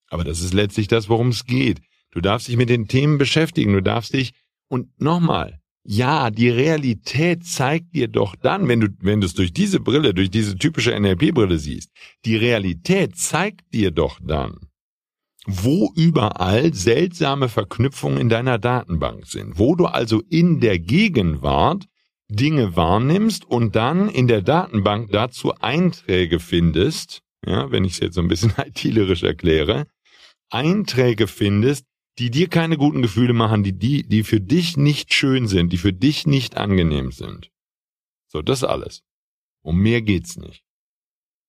Aber 0.10 0.24
das 0.24 0.41
ist 0.41 0.54
letztlich 0.54 0.88
das, 0.88 1.10
worum 1.10 1.30
es 1.30 1.46
geht. 1.46 1.82
Du 2.12 2.22
darfst 2.22 2.48
dich 2.48 2.58
mit 2.58 2.69
den 2.69 2.88
Themen 2.88 3.17
beschäftigen, 3.17 3.74
du 3.74 3.82
darfst 3.82 4.13
dich, 4.13 4.34
und 4.69 5.00
nochmal, 5.02 5.60
ja, 5.84 6.32
die 6.32 6.50
Realität 6.50 7.46
zeigt 7.46 7.93
dir 7.93 8.08
doch 8.08 8.36
dann, 8.36 8.67
wenn 8.67 8.80
du, 8.80 8.88
wenn 9.02 9.22
du 9.22 9.28
es 9.28 9.34
durch 9.34 9.52
diese 9.52 9.80
Brille, 9.80 10.13
durch 10.13 10.30
diese 10.30 10.58
typische 10.58 10.98
NLP-Brille 10.98 11.58
siehst, 11.58 11.89
die 12.26 12.38
Realität 12.38 13.17
zeigt 13.17 13.74
dir 13.74 13.91
doch 13.91 14.19
dann, 14.22 14.60
wo 15.45 15.91
überall 15.95 16.73
seltsame 16.73 17.49
Verknüpfungen 17.49 18.17
in 18.17 18.29
deiner 18.29 18.58
Datenbank 18.58 19.25
sind, 19.25 19.60
wo 19.60 19.75
du 19.75 19.86
also 19.86 20.21
in 20.29 20.60
der 20.60 20.79
Gegenwart 20.79 21.86
Dinge 22.29 22.75
wahrnimmst 22.75 23.45
und 23.45 23.75
dann 23.75 24.10
in 24.10 24.27
der 24.27 24.41
Datenbank 24.41 25.12
dazu 25.12 25.53
Einträge 25.56 26.39
findest, 26.39 27.21
ja, 27.45 27.71
wenn 27.71 27.84
ich 27.84 27.93
es 27.93 27.99
jetzt 27.99 28.15
so 28.15 28.21
ein 28.21 28.27
bisschen 28.27 28.53
itilierisch 28.65 29.23
erkläre, 29.23 29.88
Einträge 30.49 31.27
findest, 31.27 31.86
die 32.19 32.29
dir 32.29 32.47
keine 32.47 32.77
guten 32.77 33.01
Gefühle 33.01 33.34
machen, 33.34 33.63
die, 33.63 33.73
die, 33.73 34.03
die 34.03 34.23
für 34.23 34.39
dich 34.39 34.77
nicht 34.77 35.13
schön 35.13 35.47
sind, 35.47 35.73
die 35.73 35.77
für 35.77 35.93
dich 35.93 36.27
nicht 36.27 36.58
angenehm 36.58 37.12
sind. 37.12 37.49
So, 38.27 38.41
das 38.41 38.63
alles. 38.63 39.01
Um 39.62 39.79
mehr 39.79 40.01
geht's 40.01 40.38
nicht. 40.38 40.63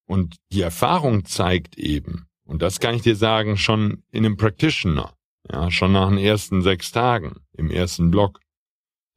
Und 0.07 0.37
die 0.51 0.61
Erfahrung 0.61 1.25
zeigt 1.25 1.77
eben, 1.77 2.27
und 2.45 2.61
das 2.61 2.79
kann 2.79 2.95
ich 2.95 3.01
dir 3.01 3.15
sagen, 3.15 3.57
schon 3.57 4.03
in 4.11 4.25
einem 4.25 4.37
Practitioner, 4.37 5.15
ja, 5.51 5.69
schon 5.71 5.91
nach 5.91 6.09
den 6.09 6.17
ersten 6.17 6.61
sechs 6.61 6.91
Tagen, 6.91 7.41
im 7.53 7.71
ersten 7.71 8.11
Block, 8.11 8.39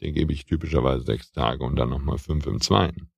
den 0.00 0.14
gebe 0.14 0.32
ich 0.32 0.46
typischerweise 0.46 1.04
sechs 1.04 1.30
Tage 1.32 1.64
und 1.64 1.76
dann 1.76 1.90
nochmal 1.90 2.18
fünf 2.18 2.46
im 2.46 2.60
zweiten. 2.60 3.10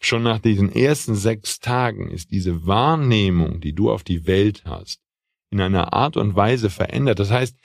Schon 0.00 0.22
nach 0.22 0.38
diesen 0.38 0.70
ersten 0.70 1.14
sechs 1.14 1.58
Tagen 1.58 2.10
ist 2.10 2.30
diese 2.30 2.66
Wahrnehmung, 2.66 3.60
die 3.60 3.72
du 3.72 3.90
auf 3.90 4.04
die 4.04 4.26
Welt 4.26 4.62
hast, 4.66 5.00
in 5.50 5.60
einer 5.60 5.94
Art 5.94 6.16
und 6.16 6.36
Weise 6.36 6.68
verändert. 6.68 7.18
Das 7.18 7.30
heißt, 7.30 7.56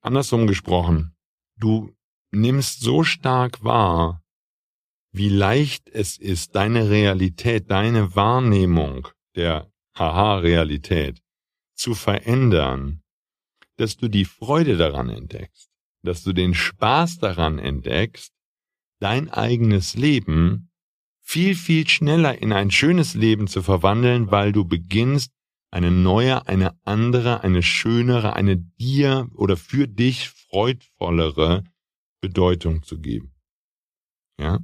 andersrum 0.00 0.46
gesprochen, 0.46 1.14
du 1.58 1.94
nimmst 2.30 2.80
so 2.80 3.04
stark 3.04 3.62
wahr, 3.62 4.22
wie 5.12 5.28
leicht 5.28 5.88
es 5.90 6.16
ist, 6.16 6.56
deine 6.56 6.88
Realität, 6.90 7.70
deine 7.70 8.16
Wahrnehmung 8.16 9.08
der 9.36 9.70
Haha-Realität 9.96 11.23
zu 11.74 11.94
verändern, 11.94 13.02
dass 13.76 13.96
du 13.96 14.08
die 14.08 14.24
Freude 14.24 14.76
daran 14.76 15.10
entdeckst 15.10 15.74
dass 16.04 16.22
du 16.22 16.32
den 16.32 16.54
Spaß 16.54 17.18
daran 17.18 17.58
entdeckst, 17.58 18.32
dein 19.00 19.30
eigenes 19.30 19.94
Leben 19.94 20.70
viel, 21.20 21.54
viel 21.54 21.88
schneller 21.88 22.40
in 22.40 22.52
ein 22.52 22.70
schönes 22.70 23.14
Leben 23.14 23.46
zu 23.46 23.62
verwandeln, 23.62 24.30
weil 24.30 24.52
du 24.52 24.64
beginnst, 24.64 25.32
eine 25.70 25.90
neue, 25.90 26.46
eine 26.46 26.78
andere, 26.84 27.42
eine 27.42 27.62
schönere, 27.62 28.34
eine 28.34 28.56
dir 28.56 29.28
oder 29.34 29.56
für 29.56 29.88
dich 29.88 30.28
freudvollere 30.28 31.64
Bedeutung 32.20 32.84
zu 32.84 33.00
geben. 33.00 33.34
Ja? 34.38 34.60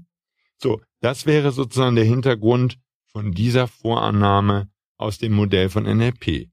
So, 0.59 0.81
das 1.01 1.27
wäre 1.27 1.51
sozusagen 1.51 1.97
der 1.97 2.05
Hintergrund 2.05 2.79
von 3.07 3.33
dieser 3.33 3.67
Vorannahme 3.67 4.71
aus 4.99 5.19
dem 5.19 5.33
Modell 5.33 5.69
von 5.69 5.83
NLP. 5.83 6.49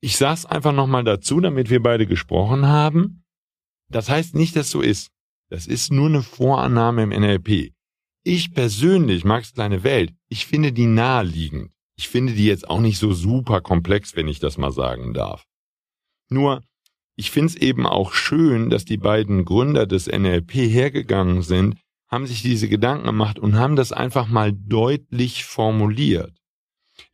Ich 0.00 0.16
sag's 0.16 0.46
einfach 0.46 0.72
nochmal 0.72 1.04
dazu, 1.04 1.40
damit 1.40 1.70
wir 1.70 1.82
beide 1.82 2.06
gesprochen 2.06 2.66
haben. 2.66 3.24
Das 3.88 4.08
heißt 4.08 4.34
nicht, 4.34 4.54
dass 4.54 4.70
so 4.70 4.80
ist. 4.80 5.10
Das 5.50 5.66
ist 5.66 5.90
nur 5.90 6.06
eine 6.06 6.22
Vorannahme 6.22 7.02
im 7.02 7.10
NLP. 7.10 7.72
Ich 8.22 8.52
persönlich, 8.52 9.24
Max 9.24 9.54
Kleine 9.54 9.82
Welt, 9.82 10.12
ich 10.28 10.46
finde 10.46 10.72
die 10.72 10.86
naheliegend. 10.86 11.72
Ich 11.96 12.08
finde 12.08 12.34
die 12.34 12.46
jetzt 12.46 12.68
auch 12.68 12.80
nicht 12.80 12.98
so 12.98 13.12
super 13.12 13.60
komplex, 13.60 14.14
wenn 14.14 14.28
ich 14.28 14.38
das 14.38 14.58
mal 14.58 14.70
sagen 14.70 15.14
darf. 15.14 15.44
Nur, 16.28 16.62
ich 17.16 17.30
finde 17.30 17.48
es 17.48 17.56
eben 17.56 17.86
auch 17.86 18.12
schön, 18.12 18.70
dass 18.70 18.84
die 18.84 18.98
beiden 18.98 19.44
Gründer 19.44 19.86
des 19.86 20.06
NLP 20.06 20.52
hergegangen 20.52 21.42
sind, 21.42 21.76
haben 22.08 22.26
sich 22.26 22.42
diese 22.42 22.68
Gedanken 22.68 23.06
gemacht 23.06 23.38
und 23.38 23.56
haben 23.56 23.74
das 23.74 23.92
einfach 23.92 24.28
mal 24.28 24.52
deutlich 24.52 25.44
formuliert. 25.44 26.32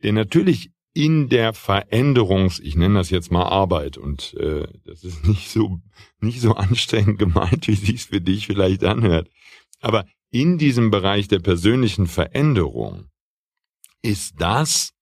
Denn 0.03 0.15
natürlich 0.15 0.71
in 0.95 1.27
der 1.27 1.53
Veränderungs, 1.53 2.59
ich 2.59 2.77
nenne 2.77 2.95
das 2.95 3.09
jetzt 3.09 3.29
mal 3.29 3.43
Arbeit 3.43 3.97
und 3.97 4.33
äh, 4.35 4.65
das 4.85 5.03
ist 5.03 5.23
nicht 5.27 5.51
so 5.51 5.81
nicht 6.19 6.41
so 6.41 6.55
anstrengend 6.55 7.19
gemeint, 7.19 7.67
wie 7.67 7.75
sich's 7.75 8.05
für 8.05 8.21
dich 8.21 8.47
vielleicht 8.47 8.83
anhört, 8.83 9.29
aber 9.81 10.05
in 10.31 10.57
diesem 10.57 10.89
Bereich 10.89 11.27
der 11.27 11.39
persönlichen 11.39 12.07
Veränderung 12.07 13.09
ist 14.01 14.35
das 14.39 14.93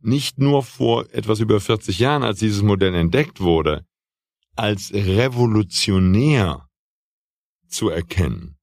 nicht 0.00 0.38
nur 0.38 0.62
vor 0.62 1.06
etwas 1.12 1.40
über 1.40 1.60
40 1.60 1.98
Jahren, 1.98 2.22
als 2.22 2.40
dieses 2.40 2.62
Modell 2.62 2.94
entdeckt 2.94 3.40
wurde, 3.40 3.86
als 4.54 4.92
revolutionär 4.92 6.68
zu 7.68 7.90
erkennen, 7.90 8.56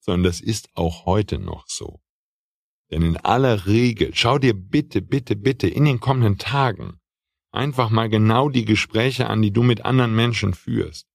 sondern 0.00 0.24
das 0.24 0.40
ist 0.40 0.68
auch 0.74 1.06
heute 1.06 1.38
noch 1.38 1.66
so. 1.68 2.00
Denn 2.90 3.02
in 3.02 3.16
aller 3.18 3.66
Regel, 3.66 4.12
schau 4.14 4.38
dir 4.38 4.54
bitte, 4.54 5.02
bitte, 5.02 5.36
bitte 5.36 5.68
in 5.68 5.84
den 5.84 6.00
kommenden 6.00 6.38
Tagen 6.38 6.98
einfach 7.50 7.90
mal 7.90 8.08
genau 8.08 8.48
die 8.48 8.64
Gespräche 8.64 9.28
an, 9.28 9.42
die 9.42 9.52
du 9.52 9.62
mit 9.62 9.84
anderen 9.84 10.14
Menschen 10.14 10.54
führst. 10.54 11.06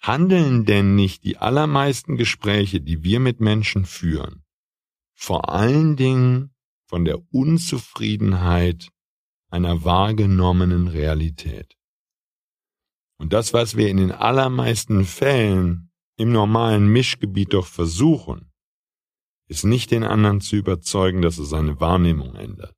Handeln 0.00 0.64
denn 0.64 0.94
nicht 0.94 1.24
die 1.24 1.38
allermeisten 1.38 2.16
Gespräche, 2.16 2.80
die 2.80 3.02
wir 3.02 3.20
mit 3.20 3.40
Menschen 3.40 3.86
führen, 3.86 4.44
vor 5.14 5.48
allen 5.48 5.96
Dingen 5.96 6.54
von 6.86 7.04
der 7.04 7.20
Unzufriedenheit 7.32 8.90
einer 9.50 9.84
wahrgenommenen 9.84 10.88
Realität? 10.88 11.76
Und 13.18 13.32
das, 13.32 13.54
was 13.54 13.76
wir 13.76 13.88
in 13.88 13.96
den 13.96 14.12
allermeisten 14.12 15.04
Fällen 15.04 15.90
im 16.16 16.32
normalen 16.32 16.86
Mischgebiet 16.88 17.54
doch 17.54 17.66
versuchen, 17.66 18.52
ist 19.48 19.64
nicht 19.64 19.90
den 19.90 20.04
anderen 20.04 20.40
zu 20.40 20.56
überzeugen, 20.56 21.22
dass 21.22 21.38
er 21.38 21.44
seine 21.44 21.80
Wahrnehmung 21.80 22.34
ändert, 22.34 22.74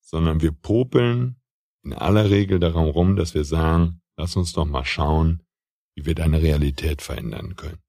sondern 0.00 0.40
wir 0.40 0.52
popeln 0.52 1.36
in 1.84 1.92
aller 1.92 2.30
Regel 2.30 2.58
darum 2.58 2.88
rum, 2.88 3.16
dass 3.16 3.34
wir 3.34 3.44
sagen, 3.44 4.00
lass 4.16 4.36
uns 4.36 4.52
doch 4.52 4.64
mal 4.64 4.84
schauen, 4.84 5.42
wie 5.94 6.06
wir 6.06 6.14
deine 6.14 6.42
Realität 6.42 7.02
verändern 7.02 7.56
können. 7.56 7.82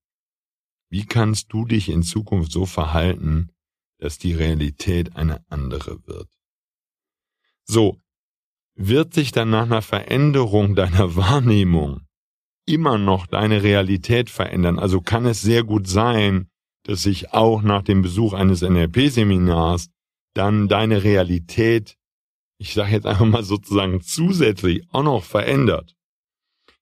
Wie 0.90 1.06
kannst 1.06 1.54
du 1.54 1.66
dich 1.66 1.90
in 1.90 2.04
Zukunft 2.04 2.52
so 2.52 2.66
verhalten, 2.66 3.52
dass 4.00 4.18
die 4.18 4.34
Realität 4.34 5.16
eine 5.16 5.44
andere 5.50 6.06
wird? 6.08 6.30
So, 7.66 8.00
wird 8.76 9.14
sich 9.14 9.32
dann 9.32 9.50
nach 9.50 9.66
einer 9.66 9.82
Veränderung 9.82 10.76
deiner 10.76 11.16
Wahrnehmung 11.16 12.02
immer 12.66 12.98
noch 12.98 13.28
deine 13.28 13.62
Realität 13.62 14.30
verändern? 14.30 14.80
Also 14.80 15.02
kann 15.02 15.26
es 15.26 15.42
sehr 15.42 15.64
gut 15.64 15.88
sein, 15.88 16.49
dass 16.90 17.04
sich 17.04 17.34
auch 17.34 17.62
nach 17.62 17.84
dem 17.84 18.02
Besuch 18.02 18.34
eines 18.34 18.64
NLP-Seminars 18.64 19.92
dann 20.34 20.68
deine 20.68 21.04
Realität, 21.04 21.98
ich 22.58 22.74
sage 22.74 22.94
jetzt 22.94 23.06
einfach 23.06 23.28
mal 23.28 23.44
sozusagen 23.44 24.02
zusätzlich 24.02 24.84
auch 24.92 25.04
noch 25.04 25.24
verändert. 25.24 25.96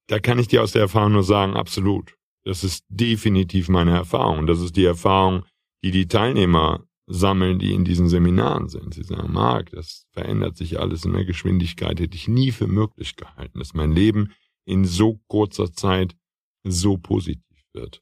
Da 0.08 0.20
kann 0.20 0.40
ich 0.40 0.48
dir 0.48 0.64
aus 0.64 0.72
der 0.72 0.84
Erfahrung 0.84 1.12
nur 1.12 1.24
sagen, 1.24 1.56
absolut. 1.56 2.16
Das 2.46 2.64
ist 2.64 2.86
definitiv 2.88 3.68
meine 3.68 3.92
Erfahrung. 3.92 4.48
Das 4.48 4.62
ist 4.62 4.78
die 4.78 4.86
Erfahrung, 4.86 5.44
die 5.84 5.92
die 5.92 6.08
Teilnehmer 6.08 6.86
sammeln, 7.06 7.60
die 7.60 7.74
in 7.74 7.84
diesen 7.84 8.08
Seminaren 8.08 8.70
sind. 8.70 8.94
Sie 8.94 9.04
sagen, 9.04 9.34
Marc, 9.34 9.72
das 9.72 10.08
verändert 10.14 10.56
sich 10.56 10.80
alles 10.80 11.04
in 11.04 11.12
der 11.12 11.26
Geschwindigkeit, 11.26 12.00
hätte 12.00 12.16
ich 12.16 12.30
nie 12.30 12.54
für 12.54 12.68
möglich 12.68 13.18
gehalten, 13.18 13.60
dass 13.60 13.74
mein 13.74 13.92
Leben 13.92 14.32
in 14.66 14.86
so 14.86 15.20
kurzer 15.28 15.74
Zeit 15.74 16.16
so 16.64 16.98
positiv 16.98 17.66
wird. 17.74 18.02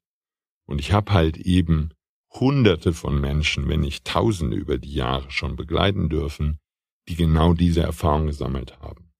Und 0.67 0.79
ich 0.79 0.91
habe 0.93 1.11
halt 1.11 1.37
eben 1.37 1.94
Hunderte 2.39 2.93
von 2.93 3.19
Menschen, 3.19 3.67
wenn 3.67 3.81
nicht 3.81 4.05
Tausende 4.05 4.57
über 4.57 4.77
die 4.77 4.93
Jahre 4.93 5.31
schon 5.31 5.55
begleiten 5.55 6.09
dürfen, 6.09 6.59
die 7.07 7.15
genau 7.15 7.53
diese 7.53 7.81
Erfahrung 7.81 8.27
gesammelt 8.27 8.79
haben. 8.79 9.11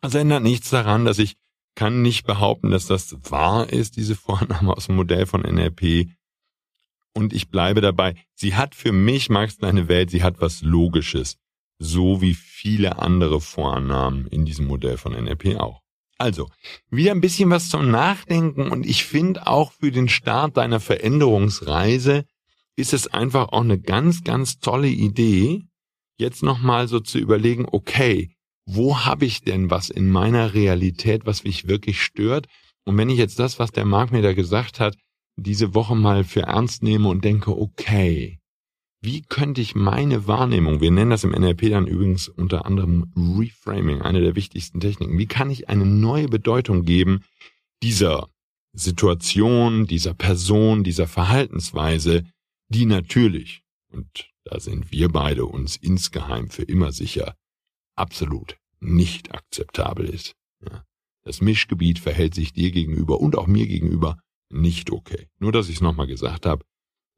Also 0.00 0.18
ändert 0.18 0.42
nichts 0.42 0.70
daran, 0.70 1.04
dass 1.04 1.18
ich 1.18 1.36
kann 1.74 2.02
nicht 2.02 2.26
behaupten, 2.26 2.70
dass 2.70 2.86
das 2.86 3.16
wahr 3.30 3.70
ist, 3.70 3.96
diese 3.96 4.16
Vorname 4.16 4.76
aus 4.76 4.86
dem 4.86 4.96
Modell 4.96 5.26
von 5.26 5.42
NLP. 5.42 6.08
Und 7.14 7.32
ich 7.32 7.48
bleibe 7.50 7.80
dabei, 7.80 8.14
sie 8.34 8.54
hat 8.54 8.74
für 8.74 8.92
mich, 8.92 9.30
magst 9.30 9.62
du 9.62 9.66
eine 9.66 9.88
Welt, 9.88 10.10
sie 10.10 10.22
hat 10.22 10.40
was 10.40 10.62
Logisches. 10.62 11.36
So 11.78 12.22
wie 12.22 12.34
viele 12.34 12.98
andere 12.98 13.40
Vornamen 13.40 14.26
in 14.28 14.44
diesem 14.46 14.66
Modell 14.66 14.96
von 14.96 15.12
NLP 15.12 15.56
auch. 15.58 15.82
Also, 16.18 16.48
wieder 16.88 17.10
ein 17.10 17.20
bisschen 17.20 17.50
was 17.50 17.68
zum 17.68 17.90
Nachdenken 17.90 18.70
und 18.70 18.86
ich 18.86 19.04
finde 19.04 19.46
auch 19.46 19.72
für 19.72 19.90
den 19.90 20.08
Start 20.08 20.56
deiner 20.56 20.80
Veränderungsreise 20.80 22.24
ist 22.76 22.92
es 22.92 23.06
einfach 23.08 23.48
auch 23.48 23.62
eine 23.62 23.78
ganz, 23.78 24.22
ganz 24.22 24.58
tolle 24.58 24.88
Idee, 24.88 25.64
jetzt 26.18 26.42
nochmal 26.42 26.88
so 26.88 27.00
zu 27.00 27.18
überlegen, 27.18 27.66
okay, 27.70 28.30
wo 28.66 28.98
habe 29.04 29.24
ich 29.24 29.42
denn 29.42 29.70
was 29.70 29.90
in 29.90 30.10
meiner 30.10 30.54
Realität, 30.54 31.24
was 31.24 31.44
mich 31.44 31.68
wirklich 31.68 32.02
stört? 32.02 32.46
Und 32.84 32.96
wenn 32.96 33.10
ich 33.10 33.18
jetzt 33.18 33.38
das, 33.38 33.58
was 33.58 33.70
der 33.70 33.84
Marc 33.84 34.12
mir 34.12 34.22
da 34.22 34.32
gesagt 34.32 34.80
hat, 34.80 34.96
diese 35.36 35.74
Woche 35.74 35.94
mal 35.94 36.24
für 36.24 36.42
ernst 36.42 36.82
nehme 36.82 37.08
und 37.08 37.24
denke, 37.24 37.56
okay, 37.56 38.38
wie 39.02 39.22
könnte 39.22 39.60
ich 39.60 39.74
meine 39.74 40.26
Wahrnehmung, 40.26 40.80
wir 40.80 40.90
nennen 40.90 41.10
das 41.10 41.24
im 41.24 41.30
NLP 41.30 41.70
dann 41.70 41.86
übrigens 41.86 42.28
unter 42.28 42.66
anderem 42.66 43.12
Reframing, 43.16 44.02
eine 44.02 44.20
der 44.20 44.34
wichtigsten 44.34 44.80
Techniken, 44.80 45.18
wie 45.18 45.26
kann 45.26 45.50
ich 45.50 45.68
eine 45.68 45.86
neue 45.86 46.28
Bedeutung 46.28 46.84
geben 46.84 47.20
dieser 47.82 48.28
Situation, 48.72 49.86
dieser 49.86 50.14
Person, 50.14 50.82
dieser 50.82 51.06
Verhaltensweise, 51.06 52.24
die 52.68 52.86
natürlich, 52.86 53.62
und 53.88 54.30
da 54.44 54.60
sind 54.60 54.92
wir 54.92 55.08
beide 55.08 55.46
uns 55.46 55.76
insgeheim 55.76 56.50
für 56.50 56.62
immer 56.62 56.92
sicher, 56.92 57.36
absolut 57.94 58.56
nicht 58.80 59.34
akzeptabel 59.34 60.06
ist. 60.08 60.34
Ja. 60.60 60.84
Das 61.24 61.40
Mischgebiet 61.40 61.98
verhält 61.98 62.34
sich 62.34 62.52
dir 62.52 62.70
gegenüber 62.70 63.20
und 63.20 63.36
auch 63.36 63.46
mir 63.46 63.66
gegenüber 63.66 64.18
nicht 64.48 64.90
okay. 64.92 65.28
Nur, 65.38 65.52
dass 65.52 65.68
ich 65.68 65.76
es 65.76 65.80
nochmal 65.80 66.06
gesagt 66.06 66.46
habe, 66.46 66.64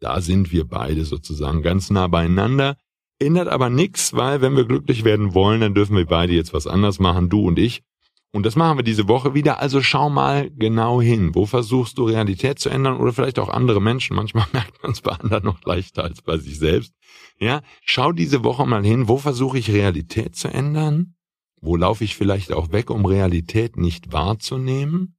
da 0.01 0.21
sind 0.21 0.53
wir 0.53 0.65
beide 0.65 1.05
sozusagen 1.05 1.63
ganz 1.63 1.91
nah 1.91 2.07
beieinander. 2.07 2.77
Ändert 3.19 3.49
aber 3.49 3.69
nichts, 3.69 4.15
weil 4.15 4.41
wenn 4.41 4.57
wir 4.57 4.65
glücklich 4.65 5.05
werden 5.05 5.35
wollen, 5.35 5.61
dann 5.61 5.75
dürfen 5.75 5.97
wir 5.97 6.07
beide 6.07 6.33
jetzt 6.33 6.55
was 6.55 6.67
anders 6.67 7.01
machen, 7.01 7.29
du 7.29 7.47
und 7.47 7.59
ich. 7.59 7.83
Und 8.31 8.45
das 8.45 8.57
machen 8.57 8.79
wir 8.79 8.85
diese 8.85 9.09
Woche 9.09 9.35
wieder. 9.35 9.61
Also 9.61 9.81
schau 9.81 10.11
mal 10.11 10.51
genau 10.51 11.01
hin. 11.01 11.35
Wo 11.35 11.47
versuchst 11.47 11.97
du 11.97 12.05
Realität 12.05 12.59
zu 12.59 12.69
ändern 12.69 12.99
oder 12.99 13.13
vielleicht 13.13 13.39
auch 13.39 13.49
andere 13.49 13.81
Menschen? 13.81 14.17
Manchmal 14.17 14.47
merkt 14.53 14.83
man 14.83 14.93
es 14.93 15.01
bei 15.01 15.13
anderen 15.13 15.45
noch 15.45 15.63
leichter 15.65 16.05
als 16.05 16.21
bei 16.21 16.37
sich 16.37 16.59
selbst. 16.59 16.93
Ja, 17.39 17.63
schau 17.85 18.13
diese 18.13 18.45
Woche 18.45 18.67
mal 18.67 18.85
hin. 18.85 19.09
Wo 19.09 19.17
versuche 19.17 19.59
ich 19.59 19.71
Realität 19.71 20.37
zu 20.37 20.49
ändern? 20.49 21.15
Wo 21.61 21.77
laufe 21.77 22.05
ich 22.05 22.17
vielleicht 22.17 22.53
auch 22.53 22.71
weg, 22.71 22.91
um 22.91 23.07
Realität 23.07 23.77
nicht 23.77 24.13
wahrzunehmen? 24.13 25.17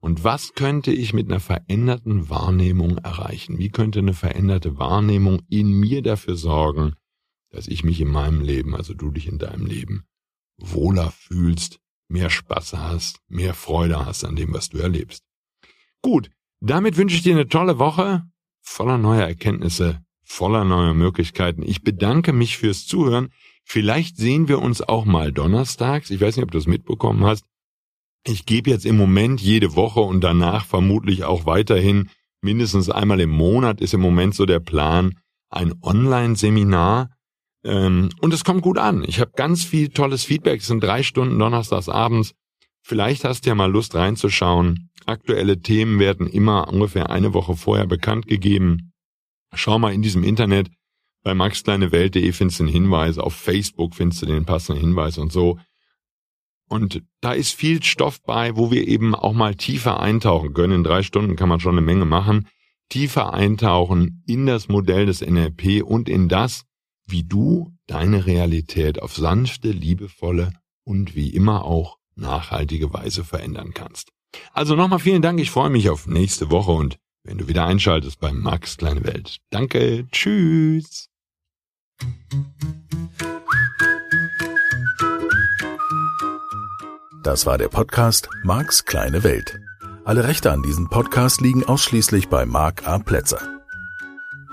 Und 0.00 0.24
was 0.24 0.54
könnte 0.54 0.92
ich 0.92 1.12
mit 1.12 1.28
einer 1.28 1.40
veränderten 1.40 2.30
Wahrnehmung 2.30 2.98
erreichen? 2.98 3.58
Wie 3.58 3.68
könnte 3.68 3.98
eine 3.98 4.14
veränderte 4.14 4.78
Wahrnehmung 4.78 5.42
in 5.48 5.72
mir 5.72 6.02
dafür 6.02 6.36
sorgen, 6.36 6.94
dass 7.50 7.66
ich 7.66 7.84
mich 7.84 8.00
in 8.00 8.08
meinem 8.08 8.40
Leben, 8.40 8.76
also 8.76 8.94
du 8.94 9.10
dich 9.10 9.26
in 9.26 9.38
deinem 9.38 9.66
Leben, 9.66 10.04
wohler 10.56 11.10
fühlst, 11.10 11.80
mehr 12.08 12.30
Spaß 12.30 12.74
hast, 12.74 13.20
mehr 13.28 13.54
Freude 13.54 14.04
hast 14.04 14.24
an 14.24 14.36
dem, 14.36 14.52
was 14.52 14.70
du 14.70 14.78
erlebst? 14.78 15.24
Gut, 16.02 16.30
damit 16.60 16.96
wünsche 16.96 17.16
ich 17.16 17.22
dir 17.22 17.34
eine 17.34 17.48
tolle 17.48 17.78
Woche, 17.78 18.24
voller 18.60 18.98
neuer 18.98 19.26
Erkenntnisse, 19.26 20.00
voller 20.24 20.64
neuer 20.64 20.94
Möglichkeiten. 20.94 21.62
Ich 21.62 21.82
bedanke 21.82 22.32
mich 22.32 22.58
fürs 22.58 22.86
Zuhören. 22.86 23.32
Vielleicht 23.64 24.16
sehen 24.16 24.48
wir 24.48 24.60
uns 24.60 24.80
auch 24.80 25.04
mal 25.04 25.32
donnerstags. 25.32 26.10
Ich 26.10 26.20
weiß 26.20 26.36
nicht, 26.36 26.44
ob 26.44 26.50
du 26.50 26.58
es 26.58 26.66
mitbekommen 26.66 27.24
hast. 27.24 27.44
Ich 28.24 28.46
gebe 28.46 28.70
jetzt 28.70 28.84
im 28.86 28.96
Moment 28.96 29.40
jede 29.40 29.76
Woche 29.76 30.00
und 30.00 30.22
danach 30.22 30.66
vermutlich 30.66 31.24
auch 31.24 31.46
weiterhin 31.46 32.10
mindestens 32.40 32.90
einmal 32.90 33.20
im 33.20 33.30
Monat 33.30 33.80
ist 33.80 33.94
im 33.94 34.00
Moment 34.00 34.34
so 34.34 34.46
der 34.46 34.60
Plan 34.60 35.18
ein 35.50 35.74
Online-Seminar. 35.82 37.10
Ähm, 37.64 38.10
und 38.20 38.32
es 38.32 38.44
kommt 38.44 38.62
gut 38.62 38.78
an. 38.78 39.04
Ich 39.04 39.20
habe 39.20 39.32
ganz 39.36 39.64
viel 39.64 39.88
tolles 39.88 40.24
Feedback. 40.24 40.60
Es 40.60 40.66
sind 40.66 40.82
drei 40.82 41.02
Stunden 41.02 41.38
donnerstags 41.38 41.88
abends. 41.88 42.34
Vielleicht 42.82 43.24
hast 43.24 43.44
du 43.44 43.50
ja 43.50 43.54
mal 43.54 43.70
Lust 43.70 43.94
reinzuschauen. 43.94 44.90
Aktuelle 45.06 45.60
Themen 45.60 45.98
werden 45.98 46.26
immer 46.26 46.68
ungefähr 46.68 47.10
eine 47.10 47.34
Woche 47.34 47.56
vorher 47.56 47.86
bekannt 47.86 48.26
gegeben. 48.26 48.92
Schau 49.54 49.78
mal 49.78 49.92
in 49.92 50.02
diesem 50.02 50.22
Internet. 50.22 50.70
Bei 51.22 51.34
maxkleinewelt.de 51.34 52.32
findest 52.32 52.60
du 52.60 52.64
einen 52.64 52.72
Hinweis. 52.72 53.18
Auf 53.18 53.34
Facebook 53.34 53.94
findest 53.94 54.22
du 54.22 54.26
den 54.26 54.44
passenden 54.44 54.80
Hinweis 54.80 55.18
und 55.18 55.32
so. 55.32 55.58
Und 56.68 57.02
da 57.20 57.32
ist 57.32 57.54
viel 57.54 57.82
Stoff 57.82 58.22
bei, 58.22 58.56
wo 58.56 58.70
wir 58.70 58.86
eben 58.86 59.14
auch 59.14 59.32
mal 59.32 59.54
tiefer 59.54 60.00
eintauchen 60.00 60.52
können. 60.52 60.74
In 60.74 60.84
drei 60.84 61.02
Stunden 61.02 61.34
kann 61.34 61.48
man 61.48 61.60
schon 61.60 61.72
eine 61.72 61.80
Menge 61.80 62.04
machen. 62.04 62.46
Tiefer 62.90 63.34
eintauchen 63.34 64.22
in 64.26 64.46
das 64.46 64.68
Modell 64.68 65.06
des 65.06 65.20
NLP 65.20 65.82
und 65.82 66.08
in 66.08 66.28
das, 66.28 66.64
wie 67.10 67.24
du 67.24 67.72
deine 67.86 68.26
Realität 68.26 69.02
auf 69.02 69.16
sanfte, 69.16 69.70
liebevolle 69.70 70.52
und 70.84 71.14
wie 71.14 71.30
immer 71.30 71.64
auch 71.64 71.98
nachhaltige 72.14 72.92
Weise 72.92 73.24
verändern 73.24 73.72
kannst. 73.74 74.10
Also 74.52 74.76
nochmal 74.76 74.98
vielen 74.98 75.22
Dank. 75.22 75.40
Ich 75.40 75.50
freue 75.50 75.70
mich 75.70 75.88
auf 75.90 76.06
nächste 76.06 76.50
Woche 76.50 76.72
und 76.72 76.98
wenn 77.24 77.38
du 77.38 77.48
wieder 77.48 77.66
einschaltest 77.66 78.20
bei 78.20 78.32
Max 78.32 78.76
Kleine 78.76 79.04
Welt. 79.04 79.38
Danke. 79.50 80.06
Tschüss. 80.10 81.08
Das 87.22 87.44
war 87.44 87.58
der 87.58 87.68
Podcast 87.68 88.30
Marks 88.44 88.84
kleine 88.84 89.24
Welt. 89.24 89.60
Alle 90.04 90.24
Rechte 90.24 90.50
an 90.50 90.62
diesem 90.62 90.88
Podcast 90.88 91.42
liegen 91.42 91.64
ausschließlich 91.64 92.28
bei 92.28 92.46
Mark 92.46 92.86
A. 92.86 92.98
Plätzer. 92.98 93.57